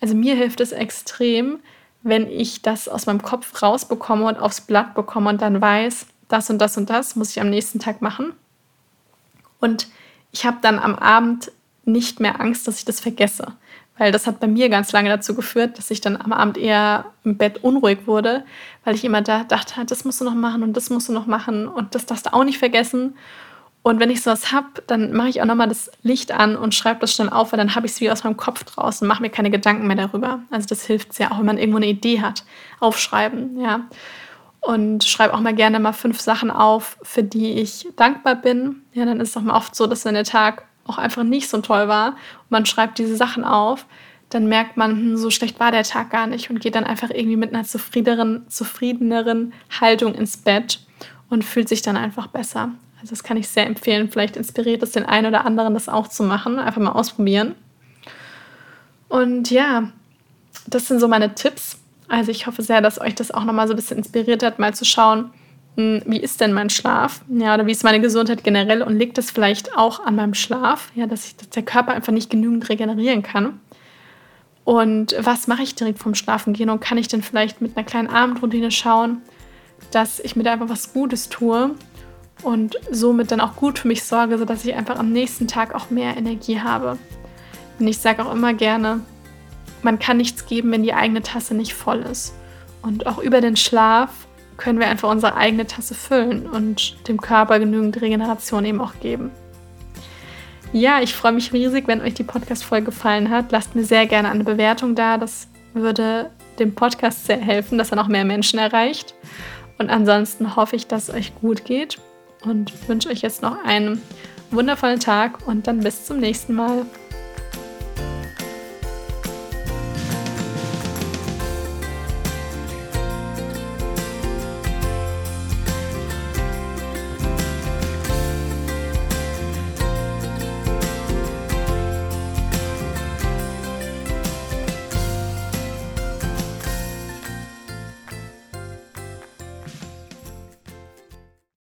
also 0.00 0.14
mir 0.14 0.34
hilft 0.34 0.60
es 0.60 0.72
extrem, 0.72 1.60
wenn 2.02 2.30
ich 2.30 2.62
das 2.62 2.88
aus 2.88 3.06
meinem 3.06 3.22
Kopf 3.22 3.62
rausbekomme 3.62 4.26
und 4.26 4.38
aufs 4.38 4.60
Blatt 4.60 4.94
bekomme 4.94 5.30
und 5.30 5.42
dann 5.42 5.60
weiß, 5.60 6.06
das 6.28 6.48
und 6.50 6.58
das 6.58 6.76
und 6.76 6.88
das 6.90 7.16
muss 7.16 7.30
ich 7.30 7.40
am 7.40 7.50
nächsten 7.50 7.78
Tag 7.78 8.00
machen. 8.02 8.32
Und 9.60 9.88
ich 10.30 10.46
habe 10.46 10.58
dann 10.62 10.78
am 10.78 10.94
Abend 10.94 11.50
nicht 11.84 12.20
mehr 12.20 12.40
Angst, 12.40 12.68
dass 12.68 12.78
ich 12.78 12.84
das 12.84 13.00
vergesse. 13.00 13.54
Weil 13.98 14.12
das 14.12 14.26
hat 14.26 14.40
bei 14.40 14.46
mir 14.46 14.68
ganz 14.68 14.92
lange 14.92 15.10
dazu 15.10 15.34
geführt, 15.34 15.76
dass 15.76 15.90
ich 15.90 16.00
dann 16.00 16.16
am 16.16 16.32
Abend 16.32 16.56
eher 16.56 17.06
im 17.24 17.36
Bett 17.36 17.62
unruhig 17.64 18.06
wurde, 18.06 18.44
weil 18.84 18.94
ich 18.94 19.04
immer 19.04 19.22
da 19.22 19.44
dachte, 19.44 19.84
das 19.84 20.04
musst 20.04 20.20
du 20.20 20.24
noch 20.24 20.34
machen 20.34 20.62
und 20.62 20.76
das 20.76 20.88
musst 20.88 21.08
du 21.08 21.12
noch 21.12 21.26
machen 21.26 21.66
und 21.66 21.94
das 21.94 22.06
darfst 22.06 22.26
du 22.26 22.32
auch 22.32 22.44
nicht 22.44 22.58
vergessen. 22.58 23.14
Und 23.82 24.00
wenn 24.00 24.10
ich 24.10 24.22
sowas 24.22 24.52
habe, 24.52 24.66
dann 24.86 25.12
mache 25.12 25.28
ich 25.28 25.40
auch 25.40 25.46
nochmal 25.46 25.68
das 25.68 25.90
Licht 26.02 26.32
an 26.32 26.56
und 26.56 26.74
schreibe 26.74 27.00
das 27.00 27.14
schnell 27.14 27.30
auf, 27.30 27.52
weil 27.52 27.58
dann 27.58 27.74
habe 27.74 27.86
ich 27.86 27.92
es 27.92 28.00
wie 28.00 28.10
aus 28.10 28.24
meinem 28.24 28.36
Kopf 28.36 28.64
draußen, 28.64 29.06
mache 29.06 29.22
mir 29.22 29.30
keine 29.30 29.50
Gedanken 29.50 29.86
mehr 29.86 29.96
darüber. 29.96 30.40
Also 30.50 30.66
das 30.68 30.84
hilft 30.84 31.12
sehr, 31.14 31.32
auch 31.32 31.38
wenn 31.38 31.46
man 31.46 31.58
irgendwo 31.58 31.78
eine 31.78 31.86
Idee 31.86 32.20
hat. 32.20 32.44
Aufschreiben, 32.80 33.58
ja. 33.60 33.88
Und 34.60 35.04
schreibe 35.04 35.32
auch 35.32 35.40
mal 35.40 35.54
gerne 35.54 35.80
mal 35.80 35.92
fünf 35.92 36.20
Sachen 36.20 36.50
auf, 36.50 36.98
für 37.02 37.22
die 37.22 37.52
ich 37.52 37.88
dankbar 37.96 38.34
bin. 38.34 38.82
Ja, 38.92 39.06
dann 39.06 39.20
ist 39.20 39.30
es 39.30 39.36
auch 39.36 39.42
mal 39.42 39.56
oft 39.56 39.74
so, 39.74 39.86
dass 39.86 40.04
wenn 40.04 40.14
der 40.14 40.24
Tag 40.24 40.67
auch 40.88 40.98
einfach 40.98 41.22
nicht 41.22 41.48
so 41.48 41.60
toll 41.60 41.88
war 41.88 42.08
und 42.08 42.50
man 42.50 42.66
schreibt 42.66 42.98
diese 42.98 43.16
Sachen 43.16 43.44
auf, 43.44 43.86
dann 44.30 44.46
merkt 44.46 44.76
man, 44.76 44.90
hm, 44.92 45.16
so 45.16 45.30
schlecht 45.30 45.58
war 45.60 45.70
der 45.70 45.84
Tag 45.84 46.10
gar 46.10 46.26
nicht 46.26 46.50
und 46.50 46.60
geht 46.60 46.74
dann 46.74 46.84
einfach 46.84 47.10
irgendwie 47.10 47.36
mit 47.36 47.54
einer 47.54 47.64
zufriedeneren, 47.64 48.48
zufriedeneren 48.48 49.52
Haltung 49.80 50.14
ins 50.14 50.36
Bett 50.36 50.80
und 51.30 51.44
fühlt 51.44 51.68
sich 51.68 51.82
dann 51.82 51.96
einfach 51.96 52.26
besser. 52.26 52.72
Also 53.00 53.10
das 53.10 53.22
kann 53.22 53.36
ich 53.36 53.48
sehr 53.48 53.66
empfehlen. 53.66 54.10
Vielleicht 54.10 54.36
inspiriert 54.36 54.82
es 54.82 54.92
den 54.92 55.04
einen 55.04 55.28
oder 55.28 55.44
anderen, 55.44 55.74
das 55.74 55.88
auch 55.88 56.08
zu 56.08 56.24
machen. 56.24 56.58
Einfach 56.58 56.80
mal 56.80 56.92
ausprobieren. 56.92 57.54
Und 59.08 59.50
ja, 59.50 59.92
das 60.66 60.88
sind 60.88 61.00
so 61.00 61.08
meine 61.08 61.34
Tipps. 61.34 61.78
Also 62.08 62.30
ich 62.30 62.46
hoffe 62.46 62.62
sehr, 62.62 62.80
dass 62.80 63.00
euch 63.00 63.14
das 63.14 63.30
auch 63.30 63.44
nochmal 63.44 63.68
so 63.68 63.74
ein 63.74 63.76
bisschen 63.76 63.98
inspiriert 63.98 64.42
hat, 64.42 64.58
mal 64.58 64.74
zu 64.74 64.84
schauen, 64.84 65.30
wie 65.78 66.18
ist 66.18 66.40
denn 66.40 66.52
mein 66.52 66.70
Schlaf? 66.70 67.20
Ja, 67.28 67.54
oder 67.54 67.66
wie 67.66 67.70
ist 67.70 67.84
meine 67.84 68.00
Gesundheit 68.00 68.42
generell 68.42 68.82
und 68.82 68.98
liegt 68.98 69.16
das 69.16 69.30
vielleicht 69.30 69.76
auch 69.76 70.04
an 70.04 70.16
meinem 70.16 70.34
Schlaf? 70.34 70.90
Ja, 70.96 71.06
dass, 71.06 71.26
ich, 71.26 71.36
dass 71.36 71.50
der 71.50 71.62
Körper 71.62 71.92
einfach 71.92 72.12
nicht 72.12 72.30
genügend 72.30 72.68
regenerieren 72.68 73.22
kann. 73.22 73.60
Und 74.64 75.14
was 75.20 75.46
mache 75.46 75.62
ich 75.62 75.76
direkt 75.76 76.00
vom 76.00 76.16
Schlafen 76.16 76.52
gehen? 76.52 76.68
Und 76.68 76.80
kann 76.80 76.98
ich 76.98 77.06
denn 77.06 77.22
vielleicht 77.22 77.60
mit 77.60 77.76
einer 77.76 77.86
kleinen 77.86 78.08
Abendroutine 78.08 78.72
schauen, 78.72 79.22
dass 79.92 80.18
ich 80.18 80.34
mir 80.34 80.42
da 80.42 80.52
einfach 80.52 80.68
was 80.68 80.92
Gutes 80.92 81.28
tue 81.28 81.70
und 82.42 82.76
somit 82.90 83.30
dann 83.30 83.40
auch 83.40 83.54
gut 83.54 83.78
für 83.78 83.88
mich 83.88 84.02
sorge, 84.02 84.36
sodass 84.36 84.64
ich 84.64 84.74
einfach 84.74 84.98
am 84.98 85.12
nächsten 85.12 85.46
Tag 85.46 85.74
auch 85.74 85.90
mehr 85.90 86.16
Energie 86.16 86.60
habe. 86.60 86.98
Und 87.78 87.86
ich 87.86 87.98
sage 87.98 88.24
auch 88.24 88.32
immer 88.32 88.52
gerne, 88.52 89.00
man 89.82 90.00
kann 90.00 90.16
nichts 90.16 90.44
geben, 90.46 90.72
wenn 90.72 90.82
die 90.82 90.92
eigene 90.92 91.22
Tasse 91.22 91.54
nicht 91.54 91.72
voll 91.72 92.00
ist. 92.00 92.34
Und 92.82 93.06
auch 93.06 93.18
über 93.18 93.40
den 93.40 93.56
Schlaf 93.56 94.27
können 94.58 94.78
wir 94.78 94.88
einfach 94.88 95.08
unsere 95.08 95.36
eigene 95.36 95.66
Tasse 95.66 95.94
füllen 95.94 96.46
und 96.46 97.08
dem 97.08 97.18
Körper 97.18 97.58
genügend 97.58 97.98
Regeneration 98.02 98.66
eben 98.66 98.80
auch 98.82 99.00
geben. 99.00 99.30
Ja, 100.72 101.00
ich 101.00 101.14
freue 101.14 101.32
mich 101.32 101.54
riesig, 101.54 101.88
wenn 101.88 102.02
euch 102.02 102.12
die 102.12 102.24
Podcast-Folge 102.24 102.86
gefallen 102.86 103.30
hat. 103.30 103.50
Lasst 103.52 103.74
mir 103.74 103.84
sehr 103.84 104.06
gerne 104.06 104.28
eine 104.28 104.44
Bewertung 104.44 104.94
da. 104.94 105.16
Das 105.16 105.48
würde 105.72 106.30
dem 106.58 106.74
Podcast 106.74 107.24
sehr 107.24 107.38
helfen, 107.38 107.78
dass 107.78 107.90
er 107.90 107.96
noch 107.96 108.08
mehr 108.08 108.26
Menschen 108.26 108.58
erreicht. 108.58 109.14
Und 109.78 109.88
ansonsten 109.88 110.56
hoffe 110.56 110.76
ich, 110.76 110.86
dass 110.86 111.08
es 111.08 111.14
euch 111.14 111.34
gut 111.36 111.64
geht 111.64 111.98
und 112.42 112.72
wünsche 112.88 113.08
euch 113.08 113.22
jetzt 113.22 113.40
noch 113.40 113.64
einen 113.64 114.02
wundervollen 114.50 115.00
Tag 115.00 115.46
und 115.46 115.66
dann 115.66 115.80
bis 115.80 116.04
zum 116.04 116.18
nächsten 116.18 116.54
Mal. 116.54 116.84